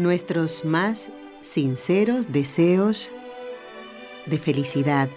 [0.00, 1.10] Nuestros más
[1.42, 3.12] sinceros deseos
[4.24, 5.10] de felicidad,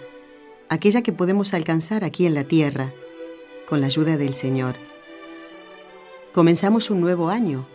[0.68, 2.92] aquella que podemos alcanzar aquí en la tierra
[3.66, 4.74] con la ayuda del Señor.
[6.34, 7.66] Comenzamos un nuevo año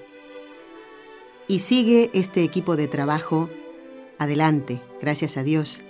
[1.48, 3.50] y sigue este equipo de trabajo
[4.20, 5.82] adelante, gracias a Dios.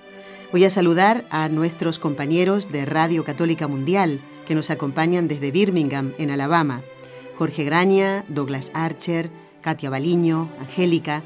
[0.53, 6.13] Voy a saludar a nuestros compañeros de Radio Católica Mundial que nos acompañan desde Birmingham,
[6.17, 6.81] en Alabama.
[7.37, 9.29] Jorge Graña, Douglas Archer,
[9.61, 11.23] Katia Baliño, Angélica.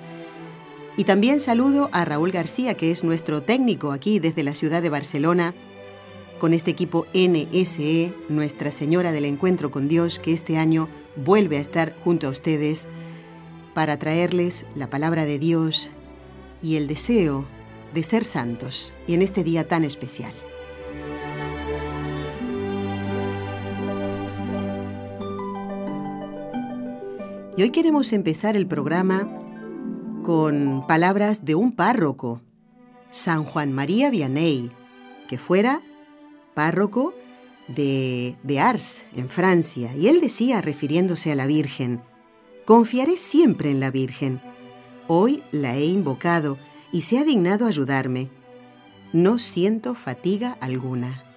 [0.98, 4.90] Y también saludo a Raúl García, que es nuestro técnico aquí desde la ciudad de
[4.90, 5.54] Barcelona
[6.40, 11.62] con este equipo NSE, Nuestra Señora del Encuentro con Dios, que este año vuelve a
[11.62, 12.88] estar junto a ustedes
[13.74, 15.92] para traerles la palabra de Dios
[16.62, 17.46] y el deseo
[17.94, 20.34] de ser santos, y en este día tan especial.
[27.56, 29.30] Y hoy queremos empezar el programa
[30.24, 32.42] con palabras de un párroco,
[33.10, 34.72] San Juan María Vianney,
[35.28, 35.82] que fuera
[36.56, 37.14] párroco
[37.68, 42.02] de, de Ars, en Francia, y él decía, refiriéndose a la Virgen,
[42.66, 44.40] Confiaré siempre en la Virgen.
[45.08, 46.58] Hoy la he invocado
[46.94, 48.30] y se ha dignado ayudarme.
[49.12, 51.33] No siento fatiga alguna.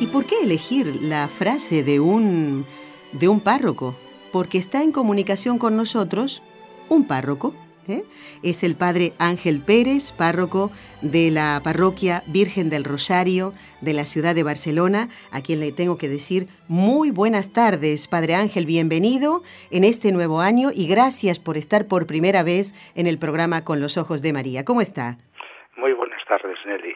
[0.00, 2.64] ¿Y por qué elegir la frase de un,
[3.12, 3.96] de un párroco?
[4.32, 6.42] Porque está en comunicación con nosotros
[6.88, 7.54] un párroco
[7.88, 8.02] ¿eh?
[8.42, 10.70] Es el padre Ángel Pérez, párroco
[11.02, 15.96] de la parroquia Virgen del Rosario de la ciudad de Barcelona, a quien le tengo
[15.96, 21.56] que decir muy buenas tardes, padre Ángel, bienvenido en este nuevo año y gracias por
[21.56, 24.64] estar por primera vez en el programa Con los Ojos de María.
[24.64, 25.18] ¿Cómo está?
[25.76, 26.93] Muy buenas tardes, Nelly.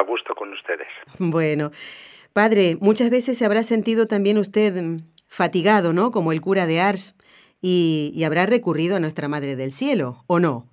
[0.00, 0.88] A gusto con ustedes.
[1.18, 1.70] Bueno,
[2.32, 6.10] padre, muchas veces se habrá sentido también usted mm, fatigado, ¿no?
[6.10, 7.14] Como el cura de Ars
[7.60, 10.66] y, habrá recurrido a nuestra Madre del Cielo, ¿o no?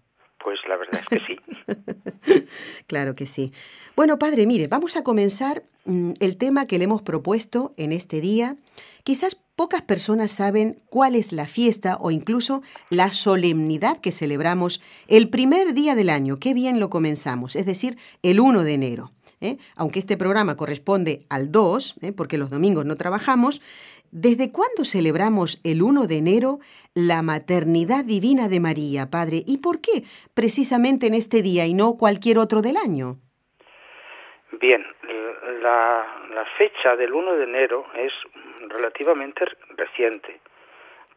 [0.44, 2.46] Pues la verdad es que sí.
[2.88, 3.52] claro que sí.
[3.96, 8.22] Bueno, padre, mire, vamos a comenzar mm, el tema que le hemos propuesto en este
[8.22, 8.56] día.
[9.04, 15.30] Quizás pocas personas saben cuál es la fiesta o incluso la solemnidad que celebramos el
[15.30, 16.38] primer día del año.
[16.38, 19.12] Qué bien lo comenzamos, es decir, el 1 de enero.
[19.42, 19.58] ¿Eh?
[19.76, 22.14] Aunque este programa corresponde al 2, ¿eh?
[22.16, 23.62] porque los domingos no trabajamos,
[24.12, 26.60] ¿Desde cuándo celebramos el 1 de enero
[26.96, 29.44] la maternidad divina de María, Padre?
[29.46, 33.18] ¿Y por qué precisamente en este día y no cualquier otro del año?
[34.62, 34.86] Bien,
[35.62, 36.06] la,
[36.58, 38.14] fecha del 1 de enero es
[38.70, 40.40] relativamente reciente,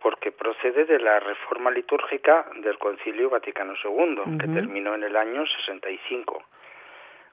[0.03, 5.45] porque procede de la reforma litúrgica del Concilio Vaticano II, que terminó en el año
[5.47, 6.43] 65,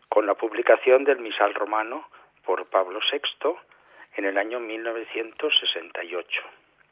[0.10, 2.08] con la publicación del misal romano
[2.46, 3.56] por Pablo VI
[4.16, 6.42] en el año 1968.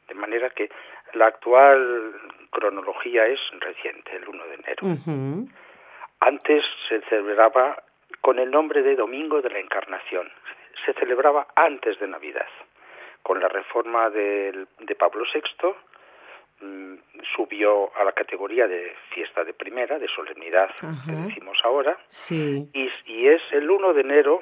[0.08, 0.70] De manera que
[1.14, 2.14] la actual
[2.50, 4.82] cronología es reciente, el 1 de enero.
[6.20, 7.82] Antes se celebraba
[8.20, 10.30] con el nombre de Domingo de la Encarnación.
[10.84, 12.48] Se celebraba antes de Navidad.
[13.22, 14.66] Con la reforma de,
[14.98, 15.74] Pablo VI
[16.60, 16.94] mm,
[17.36, 20.70] subió a la categoría de fiesta de primera, de solemnidad,
[21.04, 21.98] que decimos ahora.
[22.08, 22.68] Sí.
[22.72, 24.40] Y, y es el 1 de enero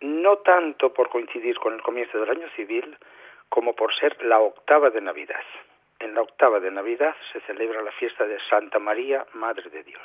[0.00, 2.96] no tanto por coincidir con el comienzo del año civil
[3.48, 5.44] como por ser la octava de Navidad.
[5.98, 10.02] En la octava de Navidad se celebra la fiesta de Santa María, Madre de Dios.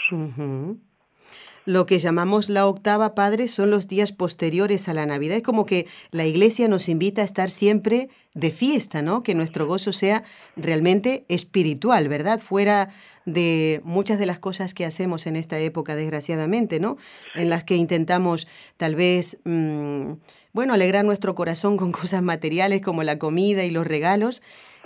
[1.70, 5.38] Lo que llamamos la octava, Padre, son los días posteriores a la Navidad.
[5.38, 9.22] Es como que la Iglesia nos invita a estar siempre de fiesta, ¿no?
[9.22, 10.24] Que nuestro gozo sea
[10.56, 12.40] realmente espiritual, ¿verdad?
[12.40, 12.90] Fuera
[13.26, 16.98] de muchas de las cosas que hacemos en esta época, desgraciadamente, ¿no?
[17.36, 20.14] En las que intentamos tal vez, mm,
[20.54, 24.42] bueno, alegrar nuestro corazón con cosas materiales como la comida y los regalos,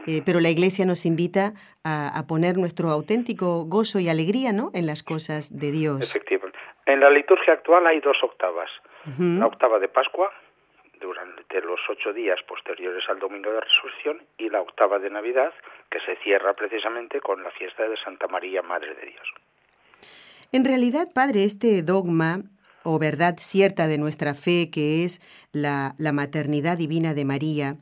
[0.05, 1.53] eh, pero la Iglesia nos invita
[1.85, 4.69] a, poner nuestro auténtico gozo y alegría, ¿no?
[4.73, 6.13] En las cosas de Dios.
[6.85, 8.69] En la liturgia actual hay dos octavas.
[9.17, 10.31] La octava de Pascua,
[10.99, 15.53] durante los ocho días posteriores al Domingo de Resurrección y la octava de Navidad,
[15.89, 19.27] que se cierra precisamente con la fiesta de Santa María, Madre de Dios.
[20.53, 22.39] En realidad, Padre, este dogma
[22.83, 25.19] o verdad cierta de nuestra fe, que es
[25.51, 27.75] la, la maternidad divina de María,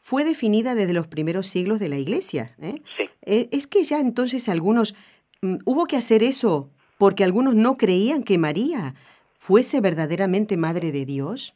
[0.00, 2.54] fue definida desde los primeros siglos de la Iglesia.
[2.60, 2.82] ¿eh?
[2.96, 3.10] Sí.
[3.24, 4.94] Eh, es que ya entonces algunos,
[5.42, 6.70] mm, hubo que hacer eso
[7.02, 8.94] porque algunos no creían que María
[9.40, 11.52] fuese verdaderamente Madre de Dios.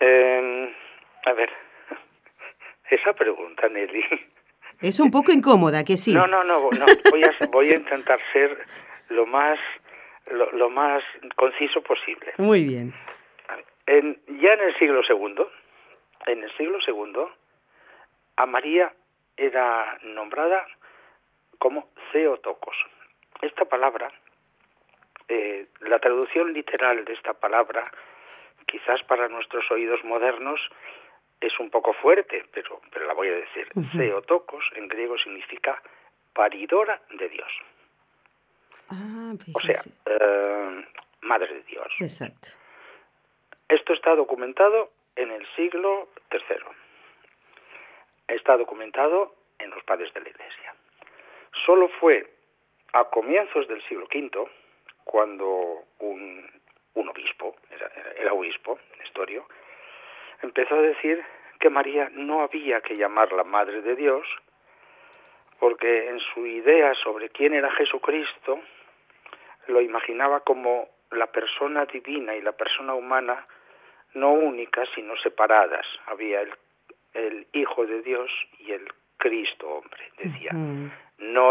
[0.00, 0.74] Eh,
[1.26, 1.48] a ver,
[2.90, 4.02] esa pregunta, Nelly.
[4.80, 6.12] Es un poco incómoda, que sí.
[6.12, 8.66] No, no, no, no voy, a, voy a intentar ser
[9.10, 9.60] lo más,
[10.28, 11.00] lo, lo más
[11.36, 12.32] conciso posible.
[12.38, 12.92] Muy bien.
[13.86, 15.52] En, ya en el siglo segundo,
[16.26, 17.30] en el siglo segundo,
[18.34, 18.92] a María
[19.36, 20.66] era nombrada
[21.60, 22.74] como Theotokos.
[23.42, 24.10] Esta palabra,
[25.28, 27.90] eh, la traducción literal de esta palabra,
[28.66, 30.60] quizás para nuestros oídos modernos,
[31.40, 33.68] es un poco fuerte, pero, pero la voy a decir.
[33.96, 35.82] Theotokos en griego significa
[36.32, 37.52] paridora de Dios.
[38.90, 40.84] Ah, O sea, eh,
[41.22, 41.86] madre de Dios.
[42.00, 42.48] Exacto.
[43.68, 46.56] Esto está documentado en el siglo III.
[48.28, 50.74] Está documentado en los padres de la Iglesia.
[51.64, 52.33] Solo fue
[52.94, 54.48] a comienzos del siglo V
[55.04, 56.48] cuando un,
[56.94, 59.46] un obispo, era, era obispo, Nestorio,
[60.42, 61.22] empezó a decir
[61.58, 64.26] que María no había que llamarla Madre de Dios
[65.58, 68.60] porque en su idea sobre quién era Jesucristo
[69.66, 73.46] lo imaginaba como la persona divina y la persona humana
[74.14, 75.86] no únicas sino separadas.
[76.06, 76.54] Había el,
[77.14, 78.30] el Hijo de Dios
[78.60, 78.86] y el
[79.16, 80.12] Cristo hombre.
[80.18, 80.50] Decía.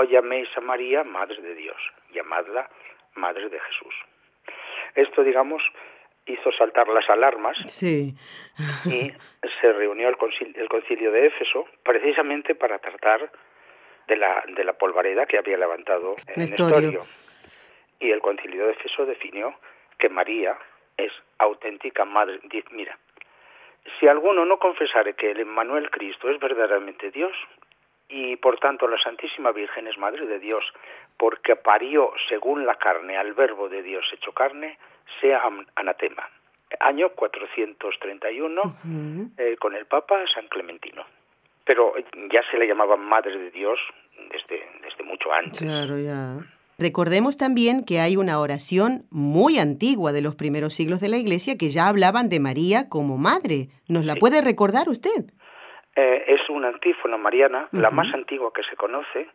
[0.04, 1.78] No llaméis a María Madre de Dios,
[2.14, 2.70] llamadla
[3.16, 3.96] Madre de Jesús.
[4.96, 5.64] Esto, digamos,
[6.26, 8.14] hizo saltar las alarmas Sí.
[8.86, 9.12] y
[9.62, 13.32] se reunió el concilio, el concilio de Éfeso precisamente para tratar
[14.08, 16.80] de la, de la polvareda que había levantado Nestorio.
[16.82, 17.06] Nestorio.
[18.00, 19.56] Y el concilio de Éfeso definió
[19.98, 20.58] que María
[20.98, 22.40] es auténtica madre.
[22.72, 22.98] Mira,
[24.00, 27.32] si alguno no confesare que el Emmanuel Cristo es verdaderamente Dios
[28.14, 30.64] y por tanto la Santísima Virgen es Madre de Dios
[31.18, 34.78] porque parió según la carne al Verbo de Dios hecho carne,
[35.20, 35.42] sea
[35.76, 36.30] anatema.
[36.80, 39.30] Año 431 Ujú.
[39.38, 41.04] eh, con el Papa San Clementino.
[41.66, 41.94] Pero
[42.32, 43.80] ya se le llamaba Madre de Dios
[44.32, 45.60] desde, desde mucho antes.
[45.60, 46.38] Claro, ya.
[46.80, 51.58] Recordemos también que hay una oración muy antigua de los primeros siglos de la Iglesia
[51.58, 53.68] que ya hablaban de María como madre.
[53.88, 54.20] ¿Nos la Sí.
[54.20, 55.32] puede recordar usted?
[55.96, 59.30] Eh, es una antífona mariana, la más antigua que se conoce,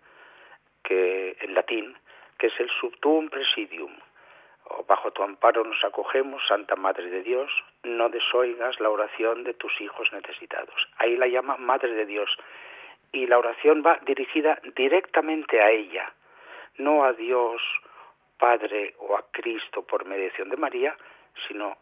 [0.83, 1.97] que en latín,
[2.37, 3.93] que es el Subtuum Presidium.
[4.65, 7.51] O bajo tu amparo nos acogemos, Santa Madre de Dios,
[7.85, 10.75] no desoigas la oración de tus hijos necesitados.
[10.99, 12.31] Ahí la llama Madre de Dios.
[13.13, 16.13] Y la oración va dirigida directamente a ella,
[16.77, 17.63] no a Dios
[18.39, 20.97] Padre o a Cristo por mediación de María,
[21.47, 21.77] sino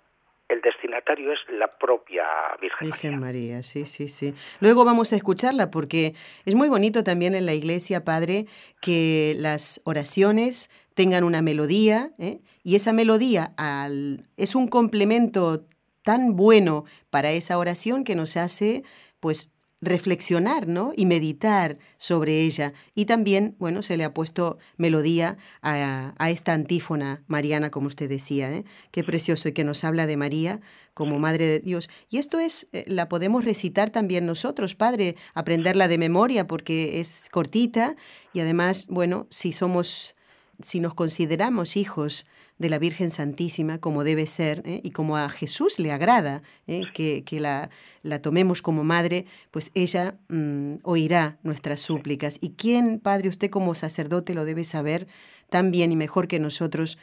[0.48, 2.25] el destinatario es la propia
[2.60, 3.26] Virgen, Virgen María.
[3.50, 4.34] María, sí, sí, sí.
[4.60, 6.14] Luego vamos a escucharla porque
[6.44, 8.46] es muy bonito también en la iglesia, Padre,
[8.81, 12.40] que las oraciones tengan una melodía ¿eh?
[12.62, 15.66] y esa melodía al, es un complemento
[16.02, 18.85] tan bueno para esa oración que nos hace,
[19.20, 20.92] pues, reflexionar, ¿no?
[20.97, 22.73] Y meditar sobre ella.
[22.95, 28.09] Y también, bueno, se le ha puesto melodía a, a esta antífona mariana, como usted
[28.09, 28.64] decía, ¿eh?
[28.90, 30.61] Qué precioso y que nos habla de María
[30.97, 31.90] como Madre de Dios.
[32.09, 37.28] Y esto es, eh, la podemos recitar también nosotros, Padre, aprenderla de memoria porque es
[37.30, 37.97] cortita
[38.33, 40.15] y además, bueno, si somos,
[40.62, 42.26] si nos consideramos hijos
[42.58, 44.80] de la Virgen Santísima como debe ser ¿eh?
[44.82, 46.84] y como a Jesús le agrada ¿eh?
[46.94, 47.70] que, que la,
[48.02, 52.38] la, tomemos como madre, pues ella mmm, oirá nuestras súplicas.
[52.40, 55.06] ¿Y quién, Padre, usted como sacerdote lo debe saber
[55.50, 56.98] tan bien y mejor que nosotros?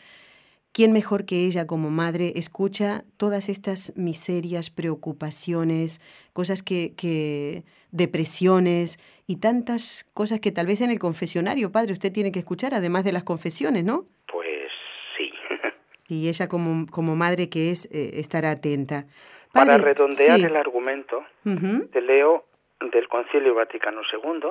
[0.72, 6.02] ¿Quién mejor que ella como madre escucha todas estas miserias, preocupaciones,
[6.34, 12.12] cosas que, que, depresiones y tantas cosas que tal vez en el confesionario, padre, usted
[12.12, 14.06] tiene que escuchar, además de las confesiones, ¿no?
[14.28, 14.72] Pues
[15.18, 15.32] sí.
[16.10, 19.06] Y ella como, como madre que es, eh, estará atenta.
[19.54, 20.46] Padre, Para redondear sí.
[20.46, 21.92] el argumento, uh -huh.
[21.92, 22.46] te leo
[22.92, 24.50] del Concilio Vaticano II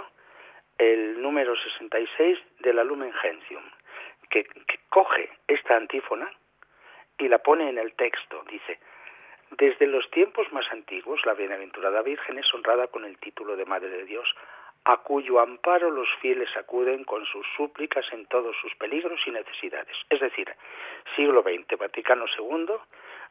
[0.79, 3.63] el número 66 de la Lumen Gentium,
[4.31, 6.31] que, que coge esta antífona
[7.19, 8.43] y la pone en el texto.
[8.51, 8.79] Dice,
[9.59, 13.91] desde los tiempos más antiguos, la bienaventurada Virgen es honrada con el título de Madre
[13.91, 14.27] de Dios,
[14.85, 19.97] a cuyo amparo los fieles acuden con sus súplicas en todos sus peligros y necesidades.
[20.11, 20.49] Es decir,
[21.17, 22.75] siglo XX, Vaticano II,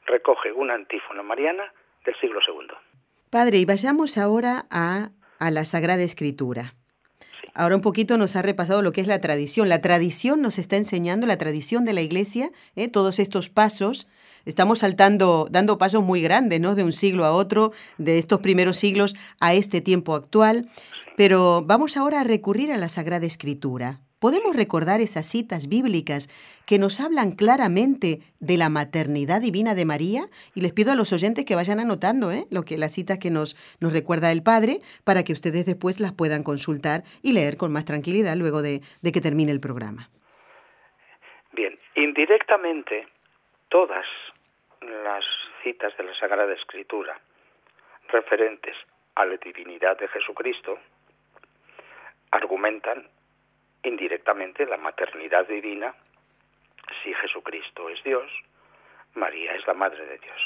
[0.06, 1.74] recoge una antífona mariana
[2.06, 2.76] del siglo II.
[3.30, 6.74] Padre, y vayamos ahora a, a la Sagrada Escritura.
[7.54, 9.68] Ahora un poquito nos ha repasado lo que es la tradición.
[9.68, 12.88] La tradición nos está enseñando, la tradición de la Iglesia, ¿eh?
[12.88, 14.08] todos estos pasos.
[14.46, 16.76] Estamos saltando, dando pasos muy grandes, ¿no?
[16.76, 20.68] De un siglo a otro, de estos primeros siglos a este tiempo actual.
[21.24, 24.00] Pero vamos ahora a recurrir a la Sagrada Escritura.
[24.20, 26.30] ¿Podemos recordar esas citas bíblicas
[26.66, 30.24] que nos hablan claramente de la maternidad divina de María?
[30.56, 32.46] Y les pido a los oyentes que vayan anotando ¿eh?
[32.50, 36.12] lo que las citas que nos, nos recuerda el Padre para que ustedes después las
[36.12, 40.10] puedan consultar y leer con más tranquilidad luego de, de que termine el programa.
[41.52, 43.06] Bien, indirectamente
[43.70, 44.08] todas
[44.82, 45.24] las
[45.62, 47.14] citas de la Sagrada Escritura
[48.08, 48.76] referentes
[49.14, 50.80] a la divinidad de Jesucristo
[52.32, 53.08] argumentan
[53.84, 55.94] indirectamente la maternidad divina
[57.04, 58.30] si Jesucristo es Dios,
[59.16, 60.42] María es la Madre de Dios.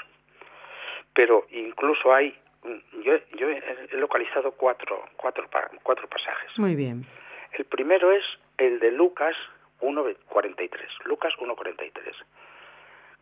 [1.13, 2.37] Pero incluso hay,
[3.03, 5.49] yo, yo he localizado cuatro, cuatro,
[5.83, 6.57] cuatro pasajes.
[6.57, 7.05] Muy bien.
[7.53, 8.23] El primero es
[8.57, 9.35] el de Lucas
[9.81, 10.69] 1.43,
[11.05, 11.91] Lucas 1.43,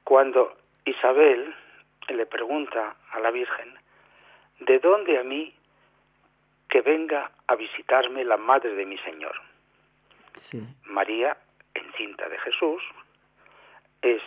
[0.03, 0.55] cuando
[0.85, 1.53] Isabel
[2.09, 3.73] le pregunta a la Virgen,
[4.59, 5.53] ¿de dónde a mí
[6.73, 9.39] que venga a visitarme la madre de mi Señor?
[10.85, 11.37] María,
[11.75, 12.81] encinta de Jesús,
[14.01, 14.23] es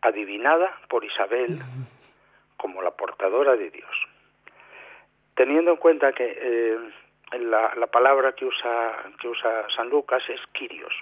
[0.00, 1.60] adivinada por Isabel
[2.56, 3.94] como la portadora de Dios.
[5.34, 6.78] Teniendo en cuenta que eh,
[7.38, 10.94] la, la, palabra que usa, que usa San Lucas es Kyrios,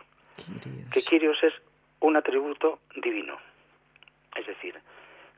[0.92, 1.54] que Kyrios es
[2.00, 3.38] un atributo divino.
[4.34, 4.74] Es decir,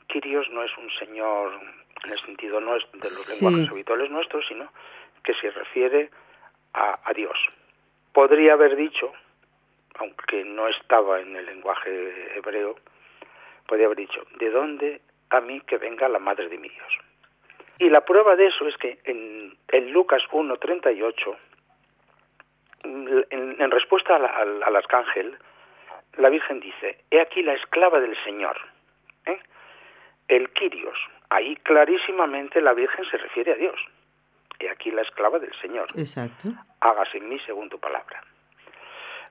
[0.07, 1.53] Kyrios no es un señor
[2.05, 4.71] en el sentido no es de los lenguajes habituales nuestros, sino
[5.23, 6.11] que se refiere
[6.75, 7.37] a, Dios
[8.13, 9.13] podría haber dicho,
[9.97, 12.77] aunque no estaba en el lenguaje hebreo,
[13.67, 15.01] podría haber dicho, ¿de dónde
[15.31, 16.93] a mí que venga la madre de mi Dios?
[17.79, 21.37] Y la prueba de eso es que en, en Lucas 1.38,
[22.85, 25.37] en, en respuesta al, al, arcángel,
[26.19, 28.57] la Virgen dice, he aquí la esclava del Señor,
[29.27, 29.41] ¿eh?
[30.29, 30.99] el Quirios.
[31.31, 33.81] Ahí clarísimamente la Virgen se refiere a Dios.
[34.61, 35.89] He aquí la esclava del Señor.
[35.97, 36.49] Exacto
[36.81, 38.23] hágase en mí según tu palabra.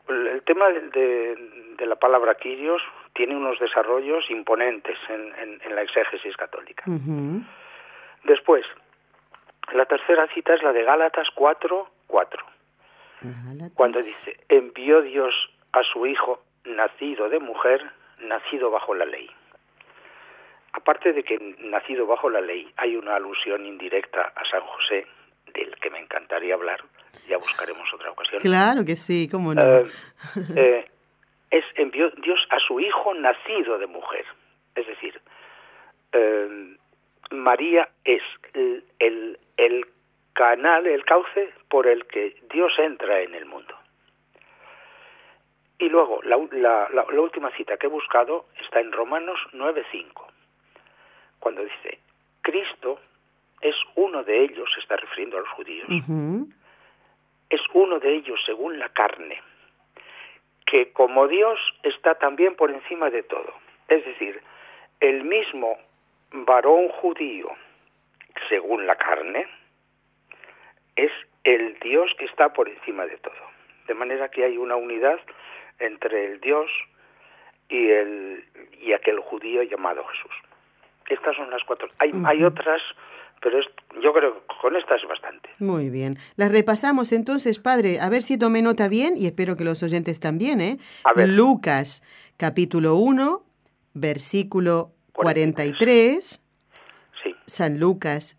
[0.08, 1.36] El tema de,
[1.78, 2.82] de la palabra Kyrios
[3.14, 6.84] tiene unos desarrollos imponentes en, en, la exégesis católica.
[8.24, 8.66] Después,
[9.72, 12.46] la tercera cita es la de Gálatas 4, 4.
[13.76, 15.34] Cuando dice, envió Dios
[15.74, 19.30] a su Hijo nacido de mujer, nacido bajo la ley.
[20.74, 25.06] Aparte de que nacido bajo la ley hay una alusión indirecta a San José,
[25.54, 26.84] del que me encantaría hablar,
[27.28, 28.42] ya buscaremos otra ocasión.
[28.42, 29.62] Claro que sí, cómo no.
[29.62, 29.86] Eh,
[30.56, 30.86] eh,
[31.52, 34.26] es envió Dios a su hijo nacido de mujer.
[34.76, 35.20] Es decir,
[36.14, 36.76] eh,
[37.32, 38.22] María es
[38.54, 39.86] el, el, el,
[40.34, 43.76] canal, el cauce por el que Dios entra en el mundo.
[45.78, 50.28] Y luego, la, la, la, la última cita que he buscado está en Romanos 9.5,
[51.40, 52.00] cuando dice,
[52.42, 53.00] Cristo
[53.62, 55.88] es uno de ellos, se está refiriendo a los judíos,
[57.50, 59.42] es uno de ellos según la carne,
[60.66, 63.54] que como Dios está también por encima de todo.
[63.88, 64.42] Es decir,
[65.00, 65.78] el mismo
[66.32, 67.50] varón judío,
[68.48, 69.48] según la carne,
[70.96, 71.12] es
[71.44, 73.34] el Dios que está por encima de todo.
[73.88, 75.20] De manera que hay una unidad
[75.80, 76.70] entre el Dios
[77.70, 78.46] y, el,
[78.82, 80.32] y aquel judío llamado Jesús.
[81.08, 81.90] Estas son las cuatro.
[81.98, 82.82] Hay, hay otras
[83.42, 83.60] pero
[84.02, 85.50] yo creo que con esta es bastante.
[85.60, 86.18] Muy bien.
[86.36, 90.20] Las repasamos entonces, padre, a ver si tomé nota bien y espero que los oyentes
[90.20, 90.78] también, ¿eh?
[91.04, 91.30] A ver.
[91.30, 92.04] Lucas,
[92.38, 93.44] capítulo 1,
[93.94, 96.42] versículo 43.
[97.24, 97.36] Sí.
[97.46, 98.38] San Lucas,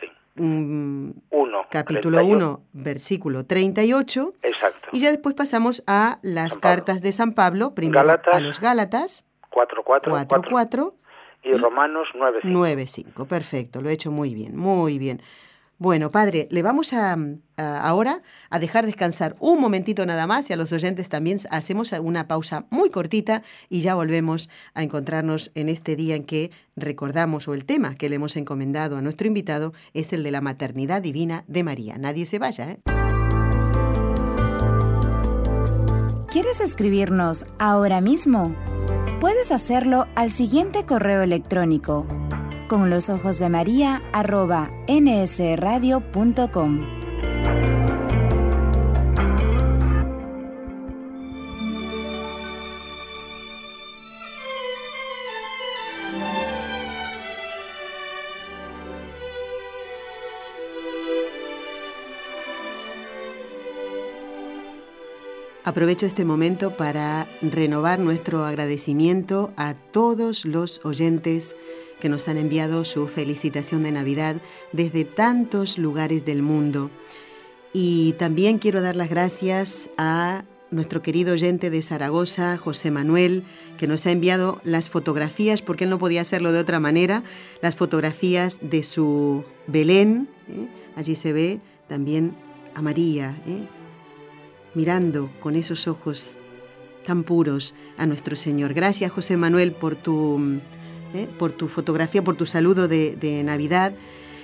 [0.00, 0.06] sí.
[0.42, 2.36] um, Uno, capítulo 38.
[2.36, 4.34] 1, versículo 38.
[4.42, 4.88] Exacto.
[4.92, 8.34] Y ya después pasamos a las cartas de San Pablo, primero Gálatas.
[8.36, 10.94] a los Gálatas, 4, 4, 4, 4,
[11.42, 12.52] Y Romanos 9, 5.
[12.58, 13.24] 9, 5.
[13.26, 15.22] Perfecto, lo he hecho muy bien, muy bien.
[15.78, 17.16] Bueno, padre, le vamos a,
[17.56, 18.20] a- ahora
[18.50, 22.66] a dejar descansar un momentito nada más y a los oyentes también hacemos una pausa
[22.68, 27.64] muy cortita y ya volvemos a encontrarnos en este día en que recordamos o el
[27.64, 31.64] tema que le hemos encomendado a nuestro invitado es el de la maternidad divina de
[31.64, 31.96] María.
[31.96, 32.80] Nadie se vaya, ¿eh?
[36.30, 38.54] ¿Quieres escribirnos ahora mismo?
[39.20, 42.06] Puedes hacerlo al siguiente correo electrónico
[42.68, 46.80] con los ojos de María arroba nsradio.com.
[65.70, 71.54] Aprovecho este momento para renovar nuestro agradecimiento a todos los oyentes
[72.00, 76.90] que nos han enviado su felicitación de Navidad desde tantos lugares del mundo.
[77.72, 83.44] Y también quiero dar las gracias a nuestro querido oyente de Zaragoza, José Manuel,
[83.78, 87.22] que nos ha enviado las fotografías, porque él no podía hacerlo de otra manera,
[87.62, 90.28] las fotografías de su Belén.
[90.48, 90.66] ¿eh?
[90.96, 92.34] Allí se ve también
[92.74, 93.79] a María, ¿eh?
[94.74, 96.36] Mirando con esos ojos
[97.06, 98.74] tan puros a nuestro Señor.
[98.74, 100.60] Gracias, José Manuel, por tu,
[101.14, 101.28] ¿eh?
[101.38, 103.94] por tu fotografía, por tu saludo de, de Navidad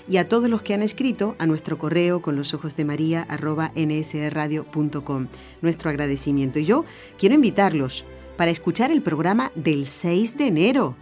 [0.09, 3.23] y a todos los que han escrito a nuestro correo con los ojos de María
[3.23, 5.27] arroba nsradio.com.
[5.63, 6.59] Nuestro agradecimiento.
[6.59, 6.85] Y yo
[7.19, 8.05] quiero invitarlos
[8.37, 10.97] para escuchar el programa del 6 de enero.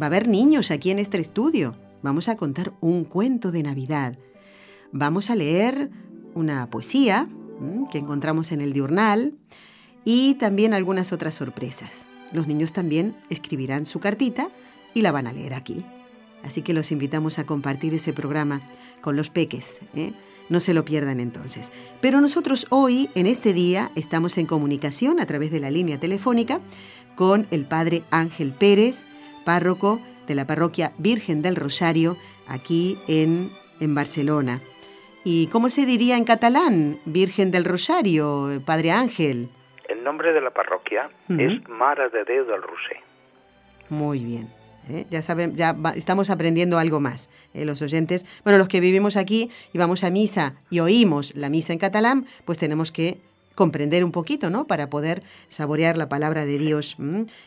[0.00, 1.76] Va a haber niños aquí en este estudio.
[2.02, 4.18] Vamos a contar un cuento de Navidad.
[4.92, 5.90] Vamos a leer
[6.34, 7.28] una poesía
[7.90, 9.34] que encontramos en el diurnal
[10.04, 12.06] y también algunas otras sorpresas.
[12.32, 14.48] Los niños también escribirán su cartita
[14.94, 15.84] y la van a leer aquí.
[16.42, 18.62] Así que los invitamos a compartir ese programa
[19.00, 19.80] con los peques.
[19.94, 20.12] ¿eh?
[20.48, 21.72] No se lo pierdan entonces.
[22.00, 26.60] Pero nosotros hoy, en este día, estamos en comunicación a través de la línea telefónica
[27.16, 29.06] con el padre Ángel Pérez,
[29.44, 34.62] párroco de la parroquia Virgen del Rosario, aquí en, en Barcelona.
[35.28, 39.48] ¿Y cómo se diría en catalán, Virgen del Rosario, Padre Ángel?
[39.88, 42.98] El nombre de la parroquia es Mara de Déu del Roser.
[43.88, 44.48] Muy bien.
[44.88, 45.04] ¿eh?
[45.10, 47.28] Ya saben, ya estamos aprendiendo algo más.
[47.54, 47.64] ¿eh?
[47.64, 51.72] Los oyentes, bueno, los que vivimos aquí y vamos a misa y oímos la misa
[51.72, 53.18] en catalán, pues tenemos que
[53.56, 54.68] comprender un poquito, ¿no?
[54.68, 56.96] Para poder saborear la palabra de Dios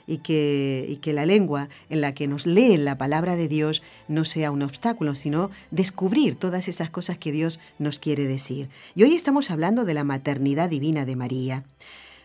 [0.07, 3.81] y, que, y que la lengua en la que nos leen la palabra de Dios
[4.09, 8.69] no sea un obstáculo, sino descubrir todas esas cosas que Dios nos quiere decir.
[8.95, 11.63] Y hoy estamos hablando de la maternidad divina de María.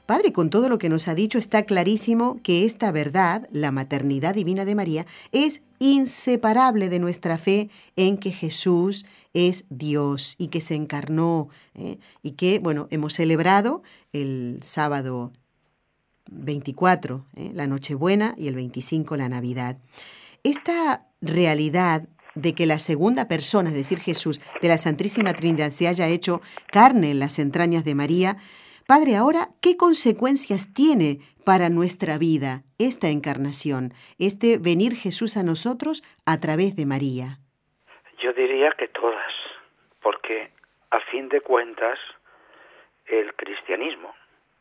[0.06, 4.34] Padre, con todo lo que nos ha dicho, está clarísimo que esta verdad, la maternidad
[4.34, 10.60] divina de María, es inseparable de nuestra fe en que Jesús es Dios y que
[10.60, 11.98] se encarnó ¿eh?
[12.22, 15.32] y que, bueno, hemos celebrado el sábado
[16.30, 17.50] 24, ¿eh?
[17.54, 19.78] la Nochebuena, y el 25, la Navidad.
[20.42, 25.88] Esta realidad de que la segunda persona, es decir, Jesús, de la Santísima Trinidad, se
[25.88, 28.36] haya hecho carne en las entrañas de María,
[28.86, 36.02] Padre, ahora, ¿qué consecuencias tiene para nuestra vida esta encarnación, este venir Jesús a nosotros
[36.26, 37.38] a través de María?
[38.22, 39.32] Yo diría que todas,
[40.02, 40.50] porque
[40.90, 41.98] a fin de cuentas
[43.06, 44.14] el cristianismo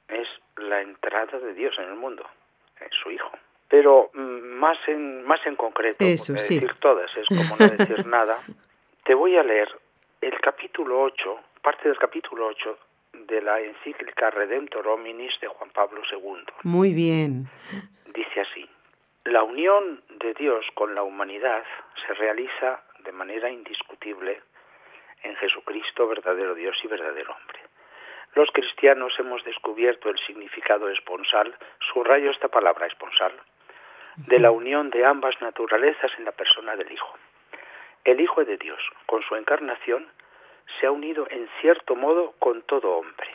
[0.08, 2.24] es la entrada de Dios en el mundo,
[2.80, 3.32] en su Hijo.
[3.68, 6.62] Pero mm, más en, más en concreto, Eso, sí.
[6.62, 8.40] decir todas es como no decir nada,
[9.04, 9.68] te voy a leer
[10.22, 12.78] el capítulo 8, parte del capítulo 8
[13.14, 16.46] de la encíclica Redemptor Hominis de Juan Pablo II.
[16.64, 17.46] Muy bien.
[18.14, 18.70] Dice así,
[19.26, 21.64] la unión de Dios con la humanidad
[22.06, 24.42] se realiza de manera indiscutible
[25.24, 27.60] en Jesucristo, verdadero Dios y verdadero hombre.
[28.36, 31.56] Los cristianos hemos descubierto el significado esponsal,
[31.94, 33.32] subrayo esta palabra esponsal,
[34.18, 37.18] de la unión de ambas naturalezas en la persona del Hijo.
[38.04, 40.08] El Hijo de Dios, con su encarnación,
[40.80, 43.28] se ha unido en cierto modo con todo hombre.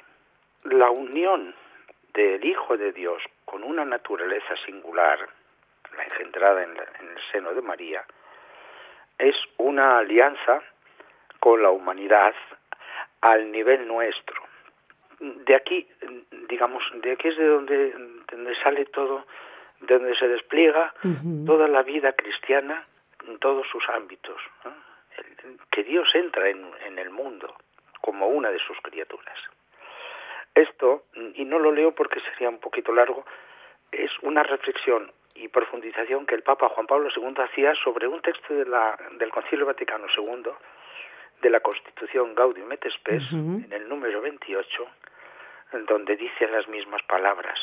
[0.64, 1.54] La unión
[2.14, 5.18] del Hijo de Dios con una naturaleza singular,
[5.96, 8.04] la engendrada en, el seno de María,
[9.18, 10.62] es una alianza
[11.40, 12.34] con la humanidad
[13.20, 14.42] al nivel nuestro.
[15.20, 15.88] De aquí,
[16.48, 17.90] digamos, de aquí es de donde,
[18.30, 19.26] donde sale todo,
[19.80, 20.94] de donde se despliega
[21.46, 22.84] toda la vida cristiana
[23.26, 24.40] en todos sus ámbitos
[25.70, 27.54] que Dios entra en, el mundo
[28.00, 29.38] como una de sus criaturas.
[30.54, 33.24] Esto, y no lo leo porque sería un poquito largo,
[33.92, 38.54] es una reflexión y profundización que el Papa Juan Pablo II hacía sobre un texto
[38.54, 40.50] de la, del Concilio Vaticano II
[41.42, 44.86] de la Constitución Gaudium et Spes, en el número 28,
[45.86, 47.58] donde dice las mismas palabras.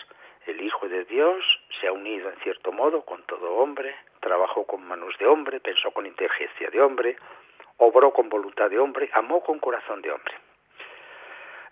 [0.47, 1.43] El Hijo de Dios
[1.79, 5.91] se ha unido en cierto modo con todo hombre, trabajó con manos de hombre, pensó
[5.91, 7.17] con inteligencia de hombre,
[7.77, 10.33] obró con voluntad de hombre, amó con corazón de hombre.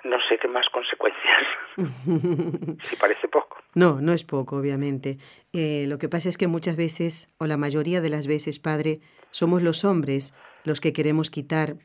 [0.03, 1.43] No sé qué más consecuencias.
[2.83, 3.57] si parece poco.
[3.73, 5.17] No, no es poco, obviamente.
[5.53, 8.99] Eh, lo que pasa es que muchas veces, o la mayoría de las veces, Padre,
[9.31, 10.33] somos los hombres
[10.65, 11.75] los que queremos quitar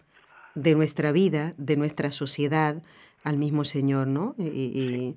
[0.55, 2.83] de nuestra vida, de nuestra sociedad,
[3.25, 4.35] al mismo Señor, ¿no?
[4.39, 5.17] Y,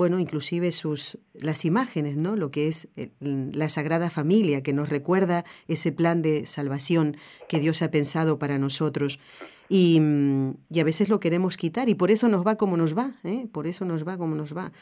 [0.00, 2.34] bueno, inclusive sus las imágenes, ¿no?
[2.34, 7.18] Lo que es eh, la Sagrada Familia que nos recuerda ese plan de salvación
[7.50, 9.20] que Dios ha pensado para nosotros.
[9.68, 12.96] Y, mm, y a veces lo queremos quitar y por eso nos va como nos
[12.96, 13.46] va, ¿eh?
[13.52, 14.72] Por eso nos va como nos va.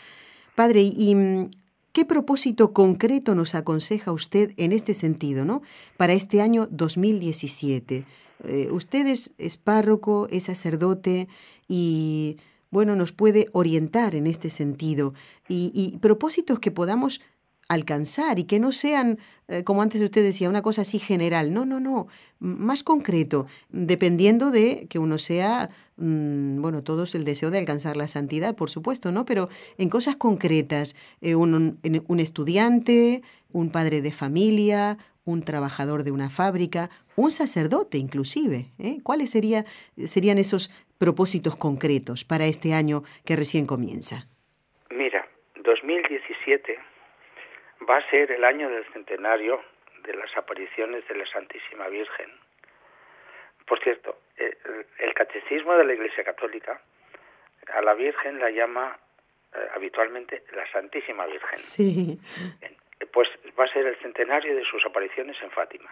[0.54, 1.50] Padre, ¿y mm,
[1.92, 5.62] qué propósito concreto nos aconseja usted en este sentido, ¿no?
[5.96, 8.04] Para este año 2017.
[8.44, 11.26] Eh, usted es, es párroco, es sacerdote
[11.66, 12.36] y
[12.70, 15.14] bueno, nos puede orientar en este sentido
[15.48, 17.20] y, propósitos que podamos
[17.68, 21.52] alcanzar y que no sean, eh, como antes usted decía, una cosa así general.
[21.52, 27.50] No, no, no, más concreto, dependiendo de que uno sea, mm, bueno, todos el deseo
[27.50, 29.26] de alcanzar la santidad, por supuesto, ¿no?
[29.26, 34.98] Pero en cosas concretas, eh, un, un, estudiante, un padre de familia,
[35.28, 38.72] un trabajador de una fábrica, un sacerdote inclusive.
[38.78, 38.98] ¿eh?
[39.04, 39.64] ¿Cuáles sería,
[40.06, 44.26] serían esos propósitos concretos para este año que recién comienza?
[44.90, 46.78] Mira, 2017
[47.88, 49.60] va a ser el año del centenario
[50.04, 52.30] de las apariciones de la Santísima Virgen.
[53.66, 54.56] Por cierto, eh,
[54.98, 56.80] el catecismo de la Iglesia Católica
[57.74, 58.98] a la Virgen la llama
[59.54, 61.58] eh, habitualmente la Santísima Virgen.
[61.58, 62.18] Sí.
[63.12, 65.90] Pues va a ser el centenario de sus apariciones en Fátima.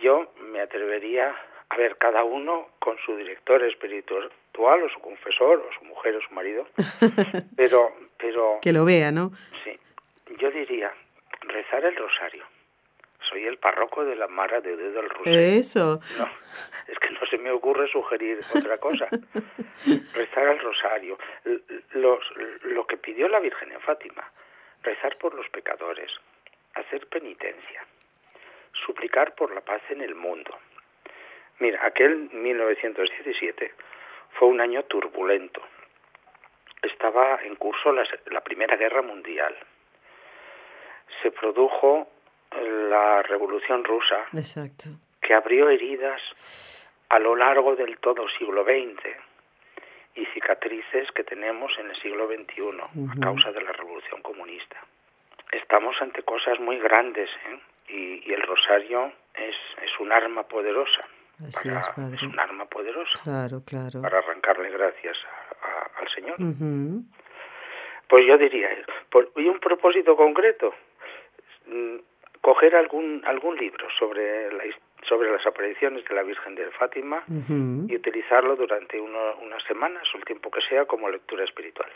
[0.00, 1.34] Yo me atrevería
[1.72, 6.20] a ver, cada uno con su director espiritual o su confesor o su mujer o
[6.20, 6.68] su marido,
[7.56, 8.58] pero, pero...
[8.60, 9.30] Que lo vea, ¿no?
[9.64, 9.78] Sí,
[10.38, 10.92] yo diría,
[11.40, 12.44] rezar el rosario.
[13.30, 15.38] Soy el párroco de la Mara de Dios del Rosario.
[15.40, 16.00] Eso.
[16.18, 16.28] No,
[16.88, 19.08] es que no se me ocurre sugerir otra cosa.
[20.14, 21.16] rezar el rosario.
[21.94, 22.20] Los,
[22.64, 24.30] lo que pidió la Virgen en Fátima,
[24.82, 26.10] rezar por los pecadores,
[26.74, 27.84] hacer penitencia,
[28.86, 30.58] suplicar por la paz en el mundo
[31.62, 33.72] Mira, aquel 1917
[34.32, 35.62] fue un año turbulento.
[36.82, 39.56] Estaba en curso la, Primera Guerra Mundial.
[41.22, 42.08] Se produjo
[42.90, 44.86] la Revolución Rusa, Exacto.
[45.20, 46.20] que abrió heridas
[47.10, 49.31] a lo largo del todo siglo XX
[50.14, 54.76] y cicatrices que tenemos en el siglo XXI a causa de la Revolución Comunista.
[55.52, 57.60] Estamos ante cosas muy grandes ¿eh?
[57.88, 61.06] y, y, el rosario es, es un arma poderosa
[61.46, 62.26] Así es, padre.
[62.26, 63.18] un arma poderosa.
[63.22, 64.02] Claro, claro.
[64.02, 65.16] Para arrancarle gracias
[65.96, 66.36] al Señor.
[68.08, 68.68] Pues yo diría,
[69.36, 70.74] y un propósito concreto,
[71.66, 71.96] mm,
[72.40, 74.64] coger algún algún libro sobre la,
[75.08, 80.24] sobre las apariciones de la Virgen de Fátima y utilizarlo durante unas semanas o el
[80.24, 81.90] tiempo que sea como lectura espiritual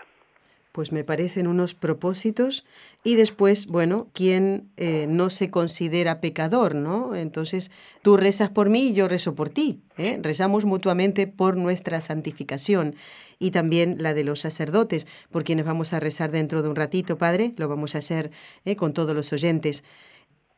[0.77, 2.67] pues me parecen unos propósitos
[3.03, 7.15] y después, bueno, quien eh, no se considera pecador, ¿no?
[7.15, 7.71] Entonces,
[8.03, 10.19] tú rezas por mí y yo rezo por ti, ¿eh?
[10.21, 12.95] rezamos mutuamente por nuestra santificación
[13.39, 17.17] y también la de los sacerdotes, por quienes vamos a rezar dentro de un ratito,
[17.17, 18.31] Padre, lo vamos a hacer
[18.67, 18.77] ¿eh?
[18.77, 19.83] con todos los oyentes.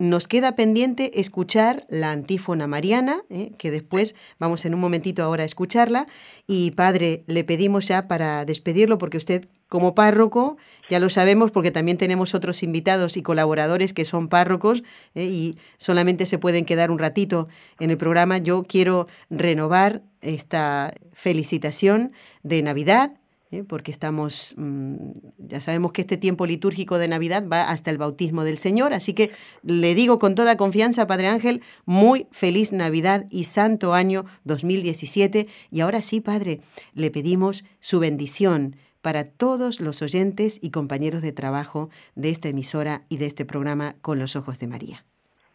[0.00, 3.50] Nos queda pendiente escuchar la antífona mariana, ¿eh?
[3.58, 6.06] que después vamos en un momentito ahora a escucharla.
[6.46, 10.56] Y padre, le pedimos ya para despedirlo, porque usted como párroco,
[10.88, 14.84] ya lo sabemos porque también tenemos otros invitados y colaboradores que son párrocos
[15.16, 15.24] ¿eh?
[15.24, 17.48] y solamente se pueden quedar un ratito
[17.80, 18.38] en el programa.
[18.38, 22.12] Yo quiero renovar esta felicitación
[22.44, 23.18] de Navidad
[23.50, 23.64] ¿eh?
[23.68, 28.44] porque estamos, mm, ya sabemos que este tiempo litúrgico de Navidad va hasta el bautismo
[28.44, 29.30] del Señor, así que
[29.62, 35.46] le digo con toda confianza, Padre Ángel, muy feliz Navidad y santo año 2017.
[35.70, 36.60] Y ahora sí, Padre,
[36.94, 43.02] le pedimos su bendición para todos los oyentes y compañeros de trabajo de esta emisora
[43.08, 45.04] y de este programa Con los Ojos de María.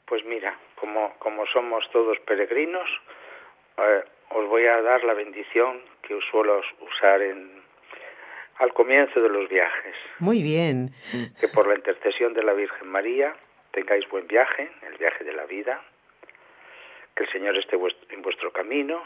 [0.07, 2.87] Pues mira, como, como somos todos peregrinos,
[3.77, 7.62] eh, os voy a dar la bendición que suelo usar en,
[8.63, 9.95] al comienzo de los viajes.
[10.19, 10.91] Muy bien.
[11.39, 13.35] Que por la intercesión de la Virgen María
[13.71, 15.81] tengáis buen viaje, el viaje de la vida,
[17.13, 17.75] que el Señor esté
[18.09, 19.03] en vuestro camino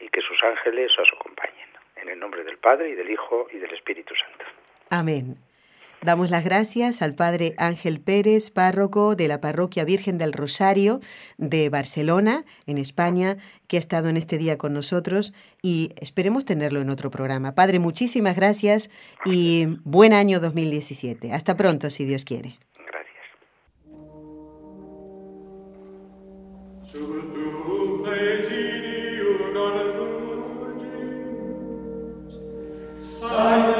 [0.00, 1.68] y que sus ángeles os acompañen.
[1.96, 4.46] En el nombre del Padre y del Hijo y del Espíritu Santo.
[4.88, 5.36] Amén.
[6.02, 11.00] Damos las gracias al padre Ángel Pérez, párroco de la Parroquia Virgen del Rosario
[11.36, 13.36] de Barcelona, en España,
[13.66, 17.54] que ha estado en este día con nosotros y esperemos tenerlo en otro programa.
[17.54, 18.88] Padre, muchísimas gracias
[19.26, 21.34] y buen año 2017.
[21.34, 22.56] Hasta pronto, si Dios quiere.
[33.20, 33.79] Gracias.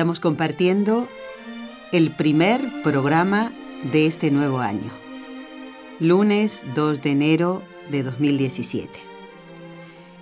[0.00, 1.08] Estamos compartiendo
[1.92, 3.52] el primer programa
[3.92, 4.90] de este nuevo año,
[5.98, 8.98] lunes 2 de enero de 2017.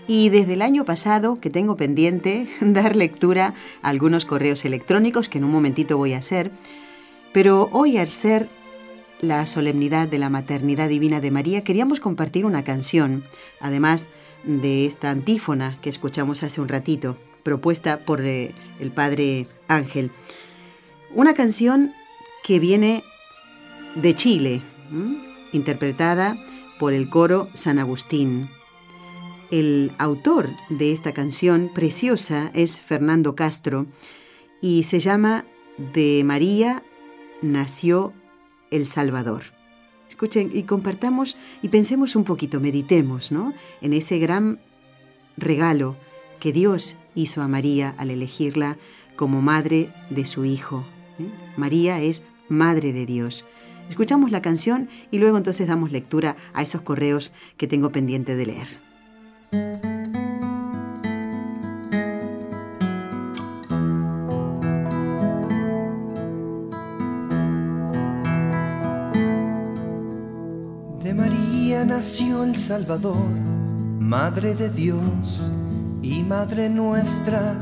[0.08, 5.38] Y desde el año pasado que tengo pendiente dar lectura a algunos correos electrónicos que
[5.38, 6.50] en un momentito voy a hacer,
[7.32, 8.48] pero hoy al ser
[9.20, 13.22] la solemnidad de la maternidad divina de María queríamos compartir una canción,
[13.60, 14.08] además
[14.42, 20.10] de esta antífona que escuchamos hace un ratito propuesta por eh, el padre Ángel.
[21.14, 21.94] Una canción
[22.42, 23.04] que viene
[23.94, 24.62] de Chile,
[25.52, 26.36] interpretada
[26.78, 28.48] por el coro San Agustín.
[29.50, 33.86] El autor de esta canción preciosa es Fernando Castro
[34.60, 35.44] y se llama
[35.94, 36.82] De María
[37.40, 38.12] nació
[38.70, 39.44] el Salvador.
[40.08, 43.54] Escuchen y compartamos y pensemos un poquito, meditemos, ¿no?
[43.80, 44.60] En ese gran
[45.36, 45.96] regalo
[46.40, 48.78] que Dios hizo a María al elegirla
[49.16, 50.84] como madre de su Hijo.
[51.18, 51.28] ¿eh?
[51.56, 53.44] María es Madre de Dios.
[53.90, 58.46] Escuchamos la canción y luego entonces damos lectura a esos correos que tengo pendiente de
[58.46, 58.68] leer.
[71.02, 73.36] De María nació el Salvador,
[73.98, 75.42] Madre de Dios
[76.10, 77.54] y Madre nuestra,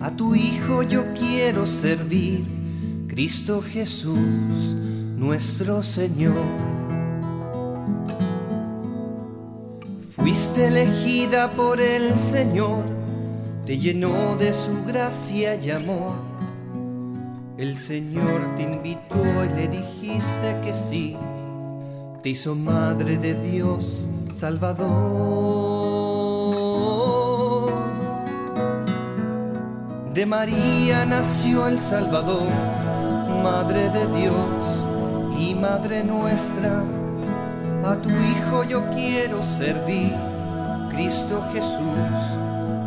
[0.00, 2.44] a tu Hijo yo quiero servir,
[3.08, 4.76] Cristo Jesús,
[5.16, 6.34] nuestro Señor.
[10.10, 12.84] Fuiste elegida por el Señor,
[13.64, 16.16] te llenó de su gracia y amor.
[17.56, 21.16] El Señor te invitó y le dijiste que sí,
[22.22, 24.06] te hizo Madre de Dios,
[24.36, 25.78] Salvador.
[30.18, 32.48] De María nació el Salvador,
[33.44, 36.82] Madre de Dios y Madre nuestra.
[37.84, 40.12] A tu Hijo yo quiero servir,
[40.90, 42.36] Cristo Jesús,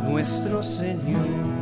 [0.04, 1.61] nuestro Señor.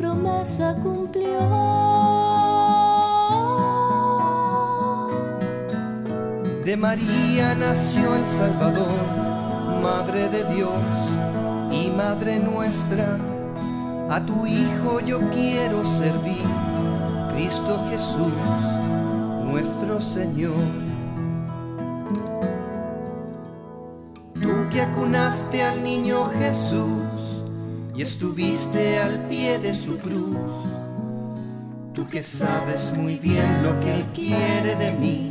[0.00, 1.40] Promesa cumplió.
[6.64, 8.86] De María nació el Salvador,
[9.82, 10.82] Madre de Dios
[11.70, 13.18] y Madre nuestra.
[14.08, 16.46] A tu Hijo yo quiero servir,
[17.34, 18.32] Cristo Jesús,
[19.44, 20.66] nuestro Señor.
[24.40, 27.09] Tú que acunaste al niño Jesús
[28.00, 30.38] y estuviste al pie de su cruz.
[31.92, 35.30] Tú que sabes muy bien lo que Él quiere de mí,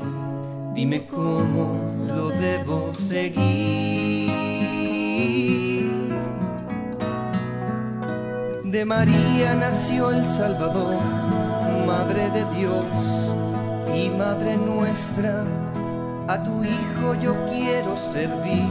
[0.76, 4.30] dime cómo lo debo seguir.
[8.66, 10.96] De María nació el Salvador,
[11.88, 12.86] Madre de Dios
[13.96, 15.44] y Madre nuestra.
[16.28, 18.70] A tu Hijo yo quiero servir,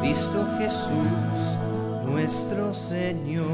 [0.00, 1.39] Cristo Jesús
[2.10, 3.46] nuestro Señor.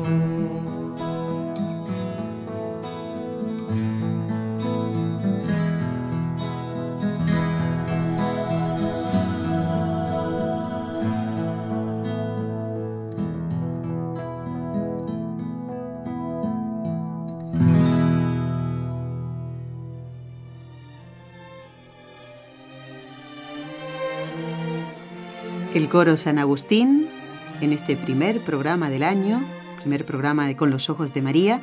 [25.74, 27.15] El coro San Agustín
[27.60, 29.42] en este primer programa del año,
[29.80, 31.60] primer programa de Con los Ojos de María,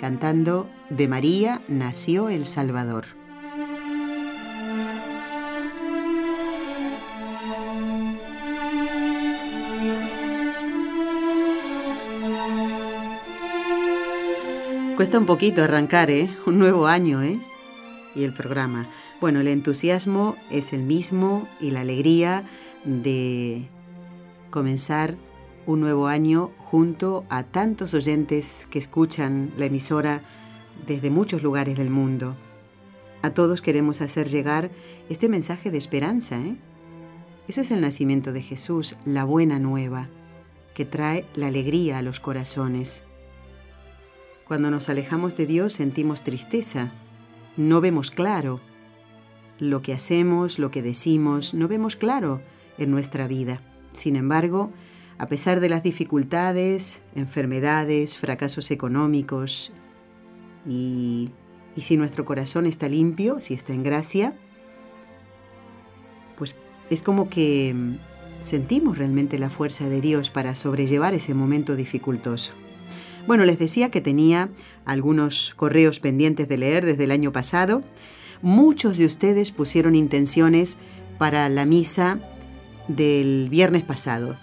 [0.00, 3.06] cantando De María nació el Salvador.
[14.96, 16.30] Cuesta un poquito arrancar, ¿eh?
[16.46, 17.40] Un nuevo año, ¿eh?
[18.14, 18.88] Y el programa.
[19.20, 22.44] Bueno, el entusiasmo es el mismo y la alegría
[22.84, 23.68] de
[24.52, 25.16] comenzar
[25.66, 30.22] un nuevo año junto a tantos oyentes que escuchan la emisora
[30.86, 32.36] desde muchos lugares del mundo.
[33.22, 34.70] A todos queremos hacer llegar
[35.08, 36.40] este mensaje de esperanza.
[36.40, 36.56] ¿eh?
[37.48, 40.08] Eso es el nacimiento de Jesús, la buena nueva,
[40.74, 43.02] que trae la alegría a los corazones.
[44.46, 46.92] Cuando nos alejamos de Dios sentimos tristeza,
[47.56, 48.60] no vemos claro
[49.58, 52.42] lo que hacemos, lo que decimos, no vemos claro
[52.78, 53.62] en nuestra vida.
[53.92, 54.70] Sin embargo,
[55.18, 59.72] a pesar de las dificultades, enfermedades, fracasos económicos,
[60.68, 61.30] y,
[61.76, 64.36] si nuestro corazón está limpio, si está en gracia,
[66.36, 66.56] pues
[66.90, 67.96] es como que mm,
[68.40, 72.52] sentimos realmente la fuerza de Dios para sobrellevar ese momento dificultoso.
[73.26, 74.50] Bueno, les decía que tenía
[74.84, 77.82] algunos correos pendientes de leer desde el año pasado.
[78.42, 80.76] Muchos de ustedes pusieron intenciones
[81.18, 82.18] para la misa
[82.96, 84.36] del viernes pasado,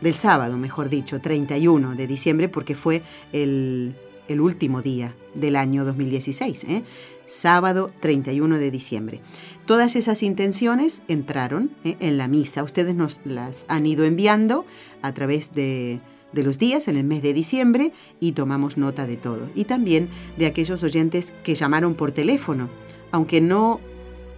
[0.00, 3.94] del sábado, mejor dicho, 31 de diciembre, porque fue el,
[4.28, 6.82] último día del año 2016, ¿eh?
[7.24, 9.20] sábado 31 de diciembre.
[9.66, 11.96] Todas esas intenciones entraron ¿eh?
[12.00, 12.62] en la misa.
[12.62, 14.64] Ustedes nos las han ido enviando
[15.02, 16.00] a través de,
[16.32, 19.48] de los días en el mes de diciembre y tomamos nota de todo.
[19.54, 22.68] Y también de aquellos oyentes que llamaron por teléfono.
[23.10, 23.80] Aunque no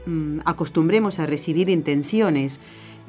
[0.06, 2.60] mm, acostumbremos a recibir intenciones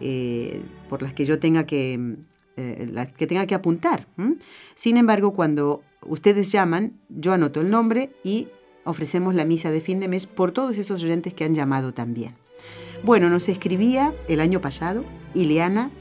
[0.02, 2.18] eh, por las que yo tenga que,
[2.58, 4.08] eh, que, tenga que apuntar.
[4.76, 8.48] Sin embargo, cuando ustedes llaman, yo anoto el nombre y
[8.84, 12.36] ofrecemos la misa de fin de mes por todos esos oyentes que han llamado también.
[13.04, 15.92] Bueno, nos escribía el año pasado Ileana.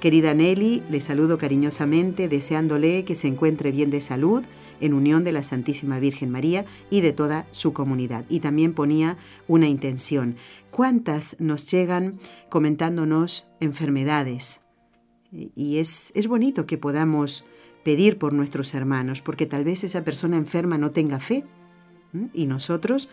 [0.00, 4.44] Querida Nelly, le saludo cariñosamente, deseándole que se encuentre bien de salud,
[4.80, 8.24] en unión de la Santísima Virgen María y de toda su comunidad.
[8.28, 10.36] Y también ponía una intención.
[10.70, 14.60] ¿Cuántas nos llegan comentándonos enfermedades?
[15.30, 17.44] Y es, es bonito que podamos
[17.84, 21.44] pedir por nuestros hermanos, porque tal vez esa persona enferma no tenga fe.
[22.32, 23.08] Y nosotros,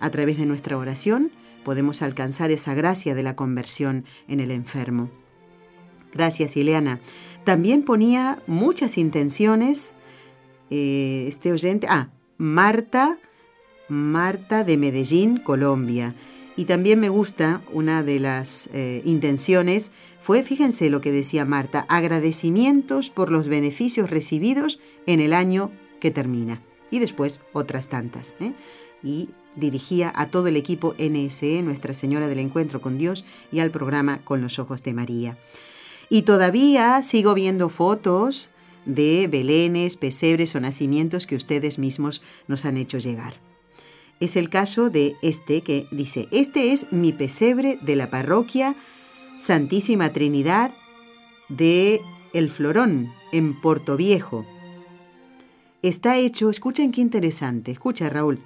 [0.00, 1.32] a través de nuestra oración,
[1.64, 5.10] podemos alcanzar esa gracia de la conversión en el enfermo.
[6.12, 7.00] Gracias, Ileana.
[7.44, 9.94] También ponía muchas intenciones
[10.70, 13.18] eh, este oyente, ah, Marta,
[13.88, 16.14] Marta de Medellín, Colombia.
[16.56, 21.86] Y también me gusta una de las eh, intenciones, fue, fíjense lo que decía Marta,
[21.88, 26.62] agradecimientos por los beneficios recibidos en el año que termina.
[26.90, 28.34] Y después otras tantas.
[28.40, 28.52] ¿eh?
[29.02, 33.70] Y dirigía a todo el equipo NSE, Nuestra Señora del Encuentro con Dios, y al
[33.70, 35.38] programa Con los Ojos de María.
[36.08, 38.50] Y todavía sigo viendo fotos
[38.86, 43.34] de belenes, pesebres o nacimientos que ustedes mismos nos han hecho llegar.
[44.20, 48.76] Es el caso de este que dice, este es mi pesebre de la parroquia
[49.38, 50.72] Santísima Trinidad
[51.48, 52.02] de
[52.34, 54.44] El Florón, en Puerto Viejo.
[55.82, 58.40] Está hecho, escuchen qué interesante, escucha Raúl,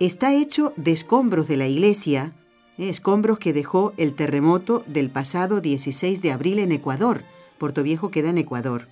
[0.00, 2.34] está hecho de escombros de la iglesia,
[2.76, 7.24] eh, escombros que dejó el terremoto del pasado 16 de abril en Ecuador.
[7.56, 8.88] Puerto Viejo queda en Ecuador.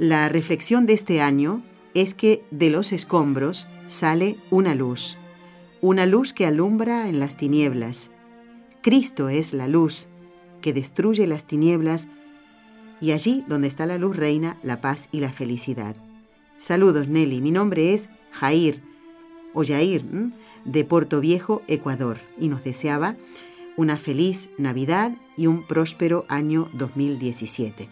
[0.00, 5.18] La reflexión de este año es que de los escombros sale una luz,
[5.82, 8.10] una luz que alumbra en las tinieblas.
[8.80, 10.08] Cristo es la luz
[10.62, 12.08] que destruye las tinieblas
[12.98, 15.94] y allí donde está la luz reina la paz y la felicidad.
[16.56, 18.82] Saludos Nelly, mi nombre es Jair
[19.52, 20.02] o Jair
[20.64, 23.16] de Puerto Viejo, Ecuador y nos deseaba
[23.76, 27.90] una feliz Navidad y un próspero año 2017.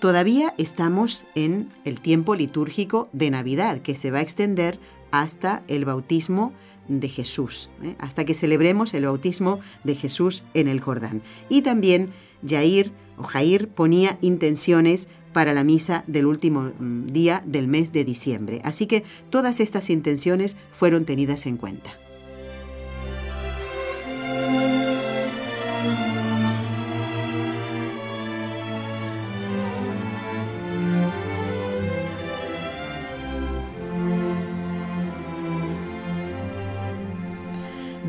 [0.00, 4.80] Todavía estamos en el tiempo litúrgico de Navidad, que se va a extender
[5.10, 6.54] hasta el bautismo
[6.88, 7.96] de Jesús, ¿eh?
[7.98, 11.22] hasta que celebremos el bautismo de Jesús en el Jordán.
[11.50, 12.12] Y también
[12.48, 18.04] Jair o Jair ponía intenciones para la misa del último mm, día del mes de
[18.04, 18.62] diciembre.
[18.64, 21.90] Así que todas estas intenciones fueron tenidas en cuenta.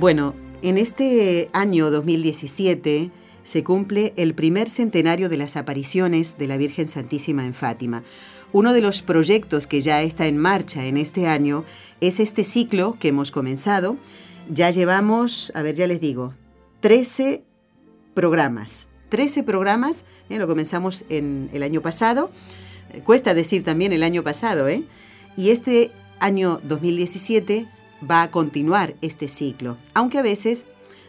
[0.02, 0.34] Bueno,
[0.64, 3.12] en este año 2017
[3.44, 8.02] se cumple el primer centenario de las apariciones de la Virgen Santísima en Fátima.
[8.52, 11.66] Uno de los proyectos que ya está en marcha en este año
[12.00, 13.96] es este ciclo que hemos comenzado.
[14.50, 16.34] Ya llevamos, a ver, ya les digo,
[16.80, 17.44] 13
[18.16, 18.88] programas.
[19.10, 20.40] 13 programas, ¿eh?
[20.40, 22.32] lo comenzamos en el año pasado.
[23.04, 24.84] Cuesta decir también el año pasado, ¿eh?
[25.38, 27.68] Y este año 2017
[28.10, 30.66] va a continuar este ciclo, aunque a veces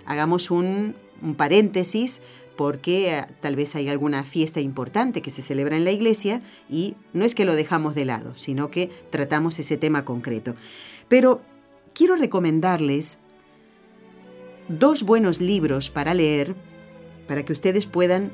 [0.06, 0.94] hagamos un,
[1.36, 2.20] paréntesis
[2.56, 6.96] porque eh, tal vez hay alguna fiesta importante que se celebra en la iglesia y
[7.12, 10.56] no es que lo dejamos de lado, sino que tratamos ese tema concreto.
[11.08, 11.40] Pero
[11.94, 13.18] quiero recomendarles
[14.68, 16.56] dos buenos libros para leer
[17.28, 18.32] para que ustedes puedan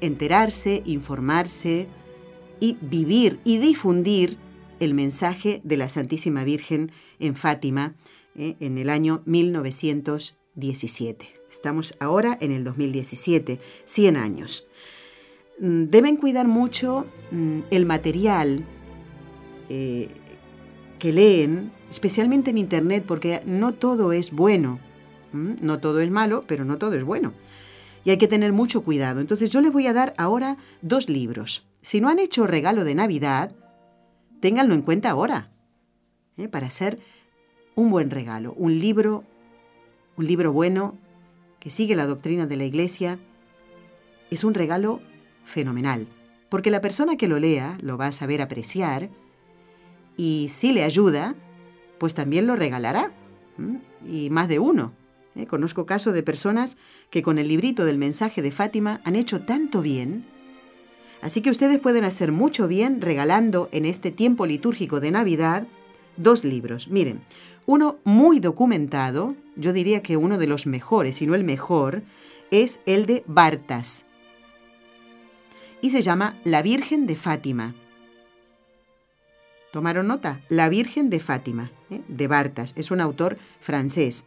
[0.00, 1.86] enterarse, informarse
[2.60, 4.38] y vivir y difundir
[4.80, 7.96] el mensaje de la Santísima Virgen en Fátima
[8.36, 11.34] eh, en el año 1917.
[11.50, 14.66] Estamos ahora en el 2017, 100 años.
[15.58, 18.64] Mm, deben cuidar mucho mm, el material
[19.68, 20.08] eh,
[20.98, 24.80] que leen, especialmente en Internet, porque no todo es bueno.
[25.32, 27.34] No todo es malo, pero no todo es bueno.
[28.04, 29.20] Y hay que tener mucho cuidado.
[29.20, 31.66] Entonces yo les voy a dar ahora dos libros.
[31.82, 33.54] Si no han hecho regalo de Navidad,
[34.40, 35.50] ténganlo en cuenta ahora,
[36.36, 36.48] ¿eh?
[36.48, 36.98] para hacer
[37.74, 39.24] un buen regalo, un libro,
[40.16, 40.96] un libro bueno
[41.60, 43.18] que sigue la doctrina de la Iglesia,
[44.30, 45.00] es un regalo
[45.44, 46.08] fenomenal,
[46.48, 49.10] porque la persona que lo lea lo va a saber apreciar
[50.16, 51.34] y si le ayuda,
[51.98, 53.12] pues también lo regalará,
[54.06, 54.92] y más de uno.
[55.34, 55.46] ¿eh?
[55.46, 56.76] Conozco casos de personas
[57.10, 60.26] que con el librito del mensaje de Fátima han hecho tanto bien.
[61.22, 65.66] Así que ustedes pueden hacer mucho bien regalando en este tiempo litúrgico de Navidad
[66.16, 66.88] dos libros.
[66.88, 67.20] Miren,
[67.66, 72.02] uno muy documentado, yo diría que uno de los mejores, si no el mejor,
[72.50, 74.04] es el de Bartas.
[75.80, 77.74] Y se llama La Virgen de Fátima.
[79.72, 80.40] ¿Tomaron nota?
[80.48, 82.00] La Virgen de Fátima, ¿eh?
[82.08, 82.72] de Bartas.
[82.76, 84.24] Es un autor francés.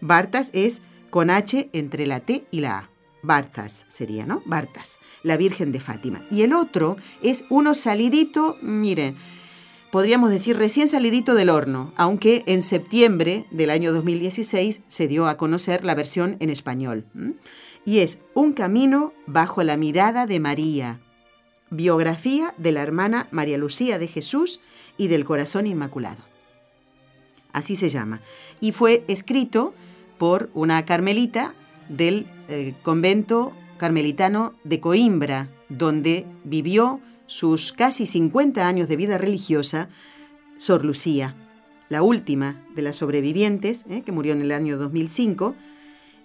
[0.00, 2.91] Bartas es con H entre la T y la A.
[3.22, 4.42] Bartas sería, ¿no?
[4.44, 6.24] Bartas, la Virgen de Fátima.
[6.30, 9.16] Y el otro es uno salidito, miren,
[9.90, 15.36] podríamos decir recién salidito del horno, aunque en septiembre del año 2016 se dio a
[15.36, 17.06] conocer la versión en español.
[17.84, 21.00] Y es Un camino bajo la mirada de María,
[21.70, 24.60] biografía de la hermana María Lucía de Jesús
[24.96, 26.24] y del Corazón Inmaculado.
[27.52, 28.20] Así se llama.
[28.60, 29.74] Y fue escrito
[30.18, 31.54] por una carmelita
[31.88, 39.88] del eh, convento carmelitano de Coimbra, donde vivió sus casi 50 años de vida religiosa,
[40.58, 41.34] Sor Lucía,
[41.88, 45.54] la última de las sobrevivientes, eh, que murió en el año 2005,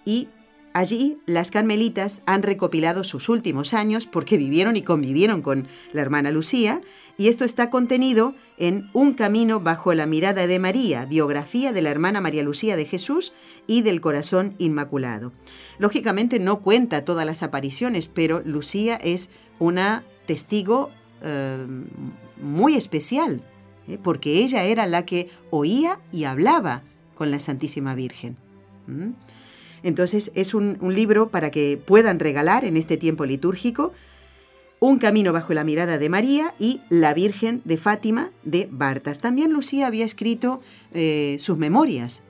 [0.06, 0.30] y
[0.78, 6.30] Allí las carmelitas han recopilado sus últimos años porque vivieron y convivieron con la hermana
[6.30, 6.82] Lucía,
[7.18, 11.90] y esto está contenido en Un camino bajo la mirada de María, biografía de la
[11.90, 13.34] hermana María Lucía de Jesús
[13.66, 15.32] y del corazón inmaculado.
[15.80, 20.92] Lógicamente no cuenta todas las apariciones, pero Lucía es una testigo
[21.24, 21.66] eh,
[22.40, 23.42] muy especial,
[23.88, 23.98] ¿eh?
[23.98, 26.84] porque ella era la que oía y hablaba
[27.16, 28.38] con la Santísima Virgen.
[29.84, 33.94] Entonces es un, libro para que puedan regalar en este tiempo litúrgico
[34.80, 39.20] Un camino bajo la mirada de María y La Virgen de Fátima de Bartas.
[39.20, 40.62] También Lucía había escrito
[40.94, 42.22] eh, sus memorias,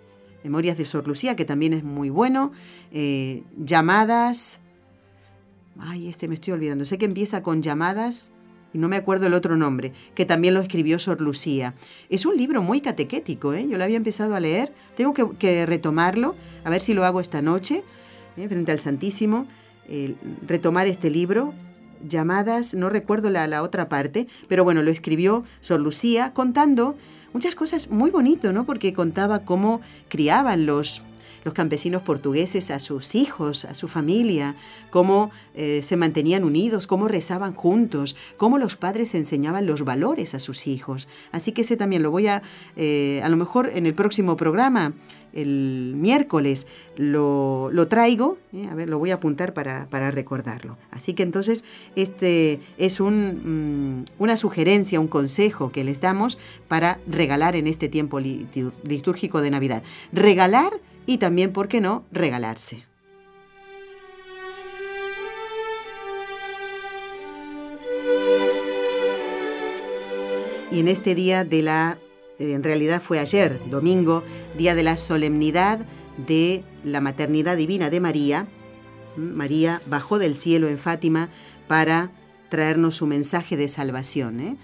[0.43, 2.51] memorias de Sor Lucía, que también es muy bueno,
[2.91, 4.59] eh, llamadas...
[5.79, 6.85] Ay, este me estoy olvidando.
[6.85, 8.31] Sé que empieza con llamadas
[8.73, 11.73] y no me acuerdo el otro nombre, que también lo escribió Sor Lucía.
[12.09, 13.67] Es un libro muy catequético, ¿eh?
[13.67, 17.41] yo lo había empezado a leer, tengo que, retomarlo, a ver si lo hago esta
[17.41, 17.83] noche,
[18.37, 18.47] ¿eh?
[18.47, 19.47] frente al Santísimo,
[20.45, 21.53] retomar este libro,
[22.07, 26.95] llamadas, no recuerdo la, la otra parte, pero bueno, lo escribió Sor Lucía contando
[27.33, 28.65] muchas cosas muy bonito, ¿no?
[28.65, 31.03] Porque contaba cómo criaban los
[31.47, 34.57] los campesinos portugueses a sus hijos, a su familia,
[34.89, 40.39] cómo eh, se mantenían unidos, cómo rezaban juntos, cómo los padres enseñaban los valores a
[40.39, 41.07] sus hijos.
[41.31, 42.43] Así que ese también lo voy a,
[42.75, 44.91] eh, a lo mejor en el próximo programa,
[45.31, 46.67] el miércoles,
[46.97, 50.77] lo, traigo, eh, a ver, lo voy a apuntar para, recordarlo.
[50.91, 51.63] Así que entonces
[51.95, 56.37] este es un, mm, una sugerencia, un consejo que les damos
[56.67, 59.81] para regalar en este tiempo litúrgico de Navidad.
[60.11, 60.73] Regalar
[61.07, 62.83] y también, ¿por qué no?, regalarse.
[70.69, 71.97] Y en este día de la,
[72.37, 74.23] en realidad fue ayer, domingo,
[74.57, 75.79] día de la solemnidad
[76.27, 78.47] de la maternidad divina de María,
[79.15, 81.29] María bajó del cielo en Fátima
[81.67, 82.11] para
[82.49, 84.39] traernos su mensaje de salvación.
[84.41, 84.57] ¿eh?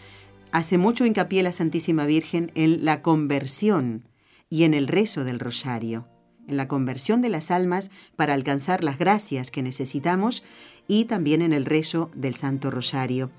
[0.51, 4.07] Hace mucho hincapié la Santísima Virgen en la conversión
[4.49, 6.12] y en el rezo del rosario
[6.47, 10.43] en la conversión de las almas para alcanzar las gracias que necesitamos
[10.87, 13.31] y también en el rezo del Santo Rosario.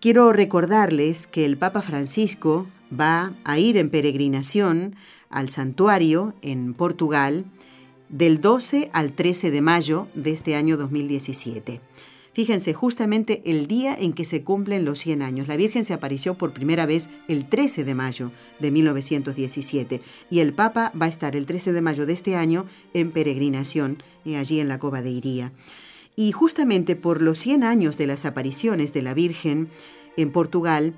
[0.00, 4.96] Quiero recordarles que el Papa Francisco va a ir en peregrinación
[5.30, 7.44] al santuario en Portugal
[8.08, 11.80] del 12 al 13 de mayo de este año 2017.
[12.34, 15.46] Fíjense, justamente el día en que se cumplen los 100 años.
[15.46, 20.52] La Virgen se apareció por primera vez el 13 de mayo de 1917 y el
[20.52, 24.58] Papa va a estar el 13 de mayo de este año en peregrinación eh, allí
[24.58, 25.52] en la Cova de Iría.
[26.16, 29.68] Y justamente por los 100 años de las apariciones de la Virgen
[30.16, 30.94] en Portugal,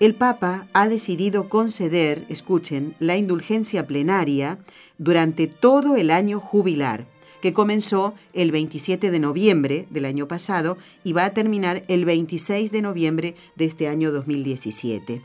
[0.00, 4.58] el Papa ha decidido conceder, escuchen, la indulgencia plenaria
[4.98, 7.06] durante todo el año jubilar
[7.42, 12.70] que comenzó el 27 de noviembre del año pasado y va a terminar el 26
[12.70, 15.20] de noviembre de este año 2017.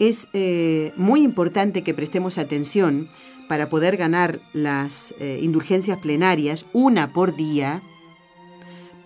[0.00, 3.08] Es eh, muy importante que prestemos atención
[3.48, 7.82] para poder ganar las eh, indulgencias plenarias, una por día,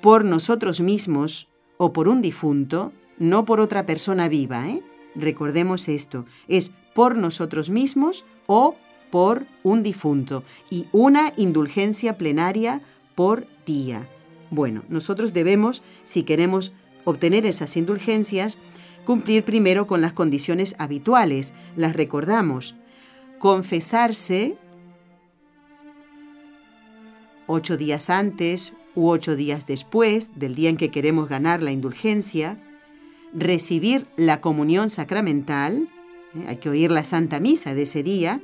[0.01, 4.69] por nosotros mismos o por un difunto, no por otra persona viva.
[4.69, 4.83] ¿eh?
[5.17, 8.77] Recordemos esto, es por nosotros mismos o
[9.11, 12.83] por un difunto y una indulgencia plenaria
[13.15, 14.09] por día.
[14.51, 16.73] Bueno, nosotros debemos, si queremos
[17.05, 18.59] obtener esas indulgencias,
[19.05, 21.55] cumplir primero con las condiciones habituales.
[21.77, 22.75] Las recordamos.
[23.39, 24.57] Confesarse
[27.47, 32.59] ocho días antes u ocho días después del día en que queremos ganar la indulgencia,
[33.33, 35.89] recibir la comunión sacramental,
[36.35, 36.45] ¿eh?
[36.49, 38.41] hay que oír la Santa Misa de ese día,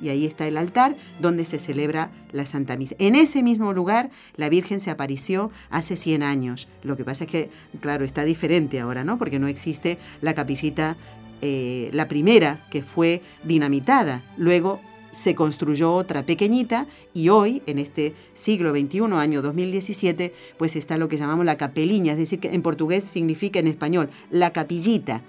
[0.00, 2.96] y ahí está el altar donde se celebra la Santa Misa.
[2.98, 6.68] En ese mismo lugar la Virgen se apareció hace 100 años.
[6.82, 7.50] Lo que pasa es que,
[7.80, 9.18] claro, está diferente ahora, ¿no?
[9.18, 10.96] Porque no existe la capillita,
[11.40, 14.22] eh, la primera que fue dinamitada.
[14.36, 14.80] Luego
[15.12, 21.08] se construyó otra pequeñita y hoy, en este siglo XXI, año 2017, pues está lo
[21.08, 25.22] que llamamos la capeliña, es decir, que en portugués significa en español la capillita,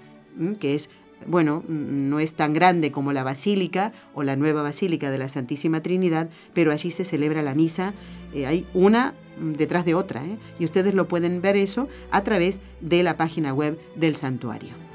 [0.60, 0.90] que es
[1.26, 5.82] bueno, no es tan grande como la basílica o la nueva basílica de la Santísima
[5.82, 7.94] Trinidad, pero allí se celebra la misa,
[8.32, 10.38] eh, hay una detrás de otra, ¿eh?
[10.58, 14.87] y ustedes lo pueden ver eso a través de la página web del santuario.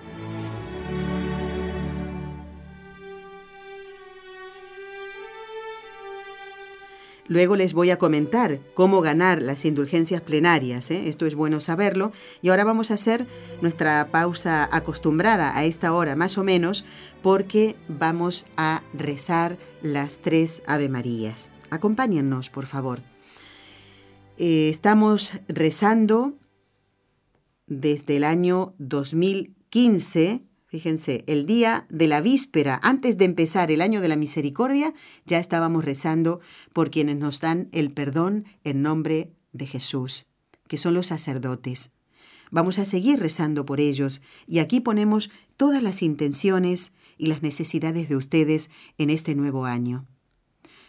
[7.34, 11.10] Luego les voy a comentar cómo ganar las indulgencias plenarias, ¿eh?
[11.10, 12.12] esto es bueno saberlo.
[12.44, 13.26] Y ahora vamos a hacer
[13.60, 16.86] nuestra pausa acostumbrada a esta hora más o menos
[17.24, 21.50] porque vamos a rezar las tres Ave Marías.
[21.72, 23.02] Acompáñennos, por favor.
[24.38, 26.38] Eh, estamos rezando
[27.66, 30.44] desde el año 2015
[30.74, 35.38] Fíjense, el día de la víspera, antes de empezar el año de la misericordia, ya
[35.38, 36.40] estábamos rezando
[36.74, 40.26] por quienes nos dan el perdón en nombre de Jesús,
[40.68, 41.92] que son los sacerdotes.
[42.50, 48.10] Vamos a seguir rezando por ellos y aquí ponemos todas las intenciones y las necesidades
[48.10, 50.08] de ustedes en este nuevo año.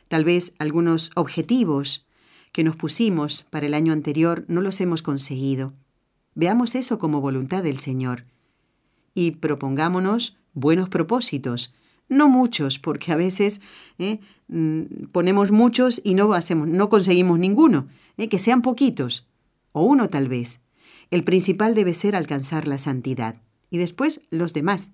[0.08, 2.06] Tal vez algunos objetivos
[2.52, 5.74] que nos pusimos para el año anterior no los hemos conseguido.
[6.34, 8.24] Veamos eso como voluntad del Señor
[9.14, 11.72] y propongámonos buenos propósitos.
[12.08, 13.60] No muchos, porque a veces
[13.98, 14.20] ¿eh?
[14.48, 17.88] mm, ponemos muchos y no, hacemos, no conseguimos ninguno.
[18.18, 18.28] ¿eh?
[18.28, 19.26] Que sean poquitos,
[19.72, 20.60] o uno tal vez.
[21.10, 23.40] El principal debe ser alcanzar la santidad,
[23.70, 24.90] y después los demás.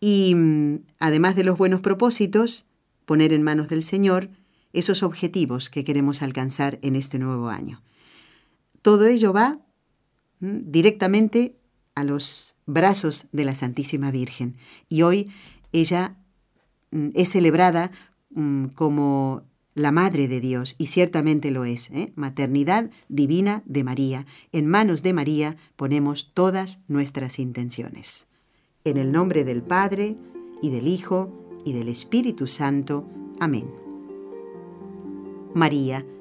[0.00, 2.66] Y mm, además de los buenos propósitos,
[3.04, 4.30] poner en manos del Señor
[4.72, 7.82] esos objetivos que queremos alcanzar en este nuevo año.
[8.82, 9.58] Todo ello va
[10.40, 11.56] directamente
[11.94, 14.56] a los brazos de la Santísima Virgen.
[14.88, 15.30] Y hoy
[15.72, 16.16] ella
[16.92, 17.90] mm, es celebrada
[18.30, 19.42] mm, como
[19.74, 22.12] la Madre de Dios, y ciertamente lo es, ¿eh?
[22.16, 24.26] maternidad divina de María.
[24.50, 28.26] En manos de María ponemos todas nuestras intenciones.
[28.84, 30.16] En el nombre del Padre,
[30.60, 31.32] y del Hijo,
[31.64, 33.08] y del Espíritu Santo.
[33.38, 33.70] Amén.
[35.54, 36.04] María,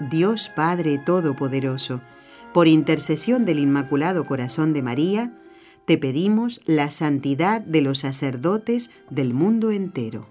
[0.00, 2.02] Dios Padre Todopoderoso,
[2.52, 5.32] por intercesión del Inmaculado Corazón de María,
[5.86, 10.26] te pedimos la santidad de los sacerdotes del mundo entero.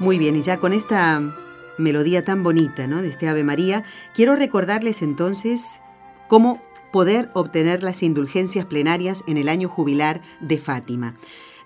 [0.00, 1.20] Muy bien, y ya con esta
[1.76, 3.02] melodía tan bonita ¿no?
[3.02, 3.84] de este Ave María,
[4.14, 5.80] quiero recordarles entonces
[6.28, 6.62] cómo
[6.92, 11.16] poder obtener las indulgencias plenarias en el año jubilar de Fátima.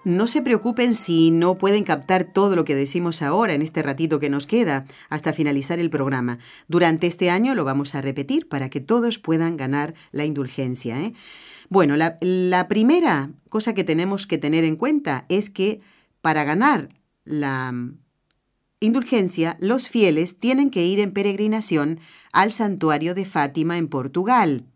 [0.04, 4.18] No se preocupen si no pueden captar todo lo que decimos ahora en este ratito
[4.18, 6.38] que nos queda hasta finalizar el programa.
[6.66, 11.00] Durante este año lo vamos a repetir para que todos puedan ganar la indulgencia.
[11.00, 11.12] ¿eh?
[11.68, 15.80] Bueno, la, la primera cosa que tenemos que tener en cuenta es que
[16.20, 16.88] para ganar
[17.24, 17.72] la
[18.82, 22.00] indulgencia, los fieles tienen que ir en peregrinación
[22.32, 24.66] al santuario de Fátima en Portugal.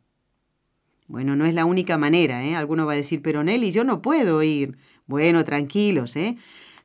[1.09, 2.57] Bueno, no es la única manera, ¿eh?
[2.57, 4.77] Alguno va a decir, pero Nelly, yo no puedo ir.
[5.07, 6.37] Bueno, tranquilos, ¿eh?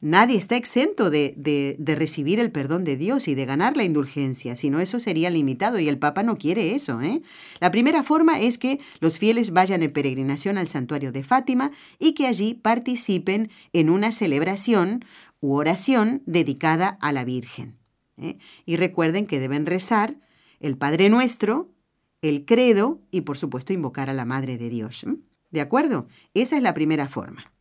[0.03, 4.55] Nadie está exento de, de, recibir el perdón de Dios y de ganar la indulgencia,
[4.55, 7.01] sino eso sería limitado y el Papa no quiere eso.
[7.01, 7.21] ¿eh?
[7.59, 12.13] La primera forma es que los fieles vayan en peregrinación al santuario de Fátima y
[12.13, 15.05] que allí participen en una celebración
[15.41, 17.77] u oración dedicada a la Virgen.
[18.17, 18.37] ¿eh?
[18.65, 20.17] Y recuerden que deben rezar
[20.61, 21.73] el Padre Nuestro,
[22.21, 25.05] el credo y por supuesto invocar a la Madre de Dios.
[25.49, 26.07] ¿De acuerdo?
[26.33, 27.51] Esa es la primera forma.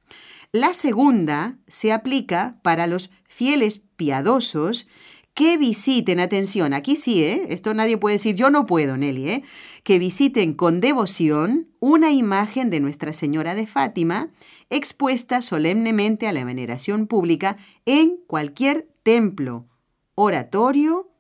[0.53, 4.89] La segunda se aplica para los fieles piadosos
[5.35, 7.47] que visiten, atención, aquí sí, ¿eh?
[7.51, 9.43] esto nadie puede decir, yo no puedo, Nelly, ¿eh?
[9.85, 14.31] que visiten con devoción una imagen de Nuestra Señora de Fátima
[14.69, 17.57] expuesta solemnemente a la veneración pública
[17.87, 19.69] en cualquier templo,
[20.15, 21.11] oratorio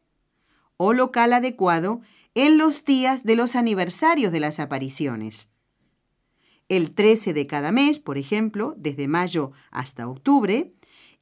[0.76, 2.00] o local adecuado
[2.34, 5.50] en los días de los aniversarios de las apariciones
[6.70, 10.72] el 13 de cada mes, por ejemplo, desde mayo hasta octubre,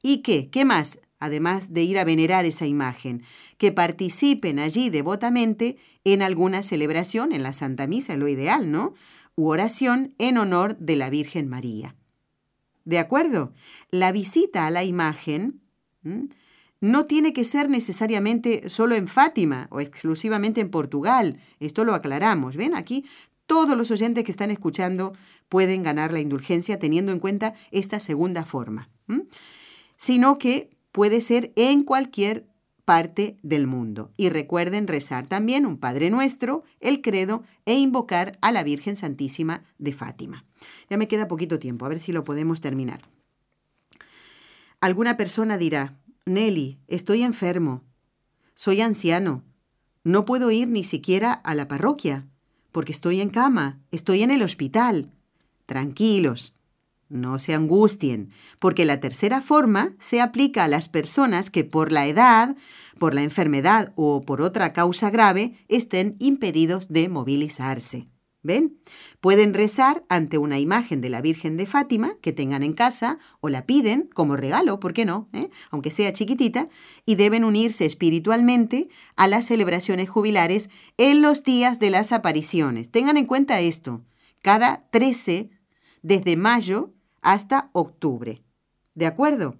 [0.01, 1.01] y que, ¿qué más?
[1.19, 3.23] Además de ir a venerar esa imagen,
[3.57, 8.93] que participen allí devotamente en alguna celebración, en la Santa Misa, lo ideal, ¿no?
[9.35, 11.95] U oración en honor de la Virgen María.
[12.85, 13.53] ¿De acuerdo?
[13.91, 15.61] La visita a la imagen
[16.81, 21.39] no tiene que ser necesariamente solo en Fátima o exclusivamente en Portugal.
[21.59, 22.55] Esto lo aclaramos.
[22.55, 22.75] ¿Ven?
[22.75, 23.05] Aquí
[23.45, 25.13] todos los oyentes que están escuchando
[25.49, 28.89] pueden ganar la indulgencia teniendo en cuenta esta segunda forma,
[29.97, 32.47] sino que puede ser en cualquier
[32.85, 34.11] parte del mundo.
[34.17, 39.63] Y recuerden rezar también un Padre Nuestro, el credo e invocar a la Virgen Santísima
[39.77, 40.45] de Fátima.
[40.89, 43.01] Ya me queda poquito tiempo, a ver si lo podemos terminar.
[44.81, 47.83] Alguna persona dirá, Nelly, estoy enfermo,
[48.55, 49.43] soy anciano,
[50.03, 52.25] no puedo ir ni siquiera a la parroquia
[52.71, 55.11] porque estoy en cama, estoy en el hospital.
[55.65, 56.55] Tranquilos,
[57.09, 62.07] no se angustien, porque la tercera forma se aplica a las personas que por la
[62.07, 62.55] edad,
[62.97, 68.05] por la enfermedad o por otra causa grave estén impedidos de movilizarse.
[68.41, 68.79] ¿Ven?
[69.19, 73.49] Pueden rezar ante una imagen de la Virgen de Fátima que tengan en casa o
[73.49, 75.27] la piden como regalo, ¿por qué no?
[75.33, 75.49] ¿Eh?
[75.71, 76.69] Aunque sea chiquitita,
[77.05, 78.87] y deben unirse espiritualmente
[79.17, 82.89] a las celebraciones jubilares en los días de las apariciones.
[82.89, 84.05] Tengan en cuenta esto,
[84.41, 85.49] cada 13
[86.01, 88.41] desde mayo hasta octubre.
[88.95, 89.57] ¿De acuerdo?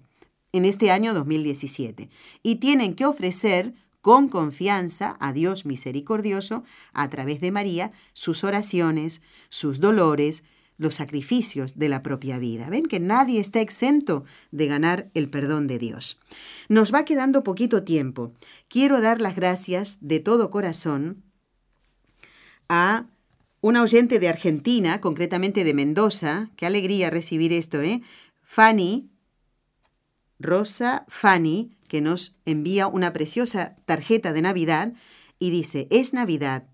[0.52, 2.08] En este año 2017.
[2.42, 9.22] Y tienen que ofrecer con confianza a Dios misericordioso, a través de María, sus oraciones,
[9.48, 10.42] sus dolores,
[10.78, 12.70] los sacrificios de la propia vida.
[12.70, 16.18] Ven que nadie está exento de ganar el perdón de Dios.
[16.70, 18.32] Nos va quedando poquito tiempo.
[18.68, 21.22] Quiero dar las gracias de todo corazón
[22.70, 23.06] a
[23.60, 26.50] una oyente de Argentina, concretamente de Mendoza.
[26.56, 28.02] Qué alegría recibir esto, ¿eh?
[28.42, 29.10] Fanny,
[30.38, 34.94] Rosa Fanny, que nos envía una preciosa tarjeta de Navidad
[35.38, 36.68] y dice, es Navidad,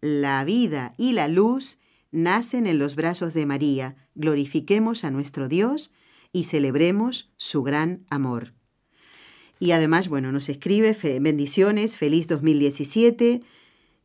[0.00, 1.78] la vida y la luz
[2.10, 5.92] nacen en los brazos de María, glorifiquemos a nuestro Dios
[6.32, 8.54] y celebremos su gran amor.
[9.60, 13.42] Y además, bueno, nos escribe bendiciones, feliz 2017.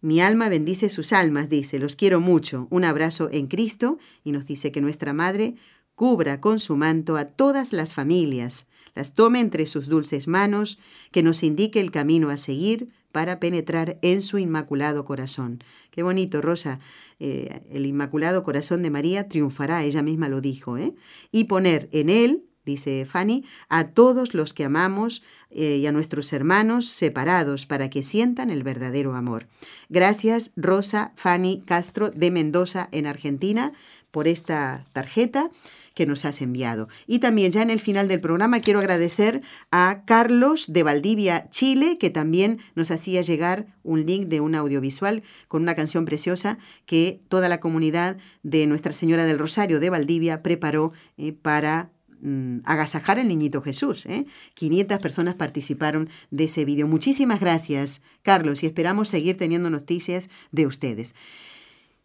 [0.03, 2.67] Mi alma bendice sus almas, dice, los quiero mucho.
[2.69, 5.55] Un abrazo en Cristo y nos dice que nuestra Madre
[5.95, 10.77] cubra con su manto a todas las familias, las tome entre sus dulces manos,
[11.11, 15.63] que nos indique el camino a seguir para penetrar en su inmaculado corazón.
[15.89, 16.81] Qué bonito, Rosa.
[17.21, 20.95] Eh, el inmaculado corazón de María triunfará, ella misma lo dijo, ¿eh?
[21.31, 26.34] Y poner en él, dice Fanny, a todos los que amamos eh, y a nuestros
[26.34, 29.47] hermanos separados para que sientan el verdadero amor.
[29.89, 33.74] Gracias, Rosa Fanny Castro de Mendoza, en Argentina,
[34.11, 35.49] por esta tarjeta
[35.93, 36.88] que nos has enviado.
[37.07, 39.41] Y también ya en el final del programa quiero agradecer
[39.72, 45.24] a Carlos de Valdivia, Chile, que también nos hacía llegar un link de un audiovisual
[45.47, 50.41] con una canción preciosa que toda la comunidad de Nuestra Señora del Rosario de Valdivia
[50.41, 51.91] preparó eh, para
[52.24, 54.07] mm, agasajar al niñito Jesús.
[54.53, 54.99] 500 ¿eh?
[54.99, 56.88] personas participaron de ese vídeo.
[56.88, 61.13] Muchísimas gracias, Carlos, y esperamos seguir teniendo noticias de ustedes.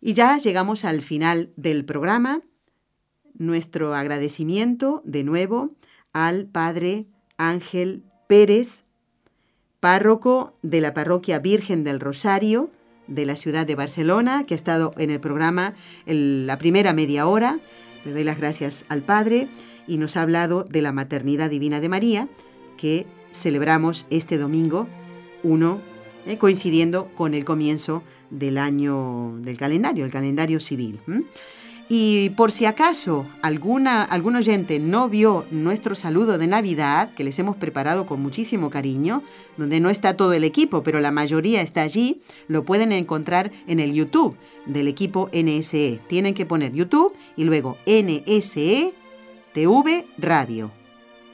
[0.00, 2.42] Y ya llegamos al final del programa
[3.38, 5.70] nuestro agradecimiento de nuevo
[6.12, 7.06] al Padre
[7.36, 8.84] Ángel Pérez,
[9.80, 12.70] párroco de la Parroquia Virgen del Rosario
[13.06, 15.74] de la ciudad de Barcelona, que ha estado en el programa
[16.06, 17.58] la primera media hora.
[18.04, 19.48] Le doy las gracias al Padre
[19.88, 22.28] y nos ha hablado de la maternidad divina de María,
[22.76, 24.86] que celebramos este domingo
[25.42, 25.80] 1,
[26.26, 31.00] eh, coincidiendo con el comienzo del año del calendario, el calendario civil.
[31.90, 37.38] Y por si acaso alguna, algún oyente no vio nuestro saludo de Navidad, que les
[37.38, 39.22] hemos preparado con muchísimo cariño,
[39.56, 43.80] donde no está todo el equipo, pero la mayoría está allí, lo pueden encontrar en
[43.80, 44.36] el YouTube
[44.66, 45.98] del equipo NSE.
[46.08, 48.92] Tienen que poner YouTube y luego NSE
[49.52, 50.70] TV Radio.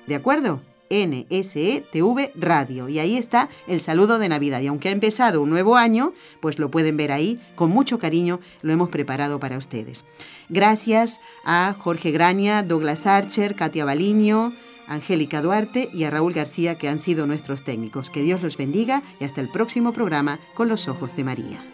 [0.07, 0.61] ¿De acuerdo?
[0.91, 2.89] NSETV Radio.
[2.89, 4.61] Y ahí está el saludo de Navidad.
[4.61, 7.41] Y aunque ha empezado un nuevo año, pues lo pueden ver ahí.
[7.55, 10.05] Con mucho cariño lo hemos preparado para ustedes.
[10.49, 14.55] Gracias a Jorge Graña, Douglas Archer, Katia Baliño,
[14.87, 18.11] Angélica Duarte y a Raúl García que han sido nuestros técnicos.
[18.11, 21.74] Que Dios los bendiga y hasta el próximo programa con los ojos de María.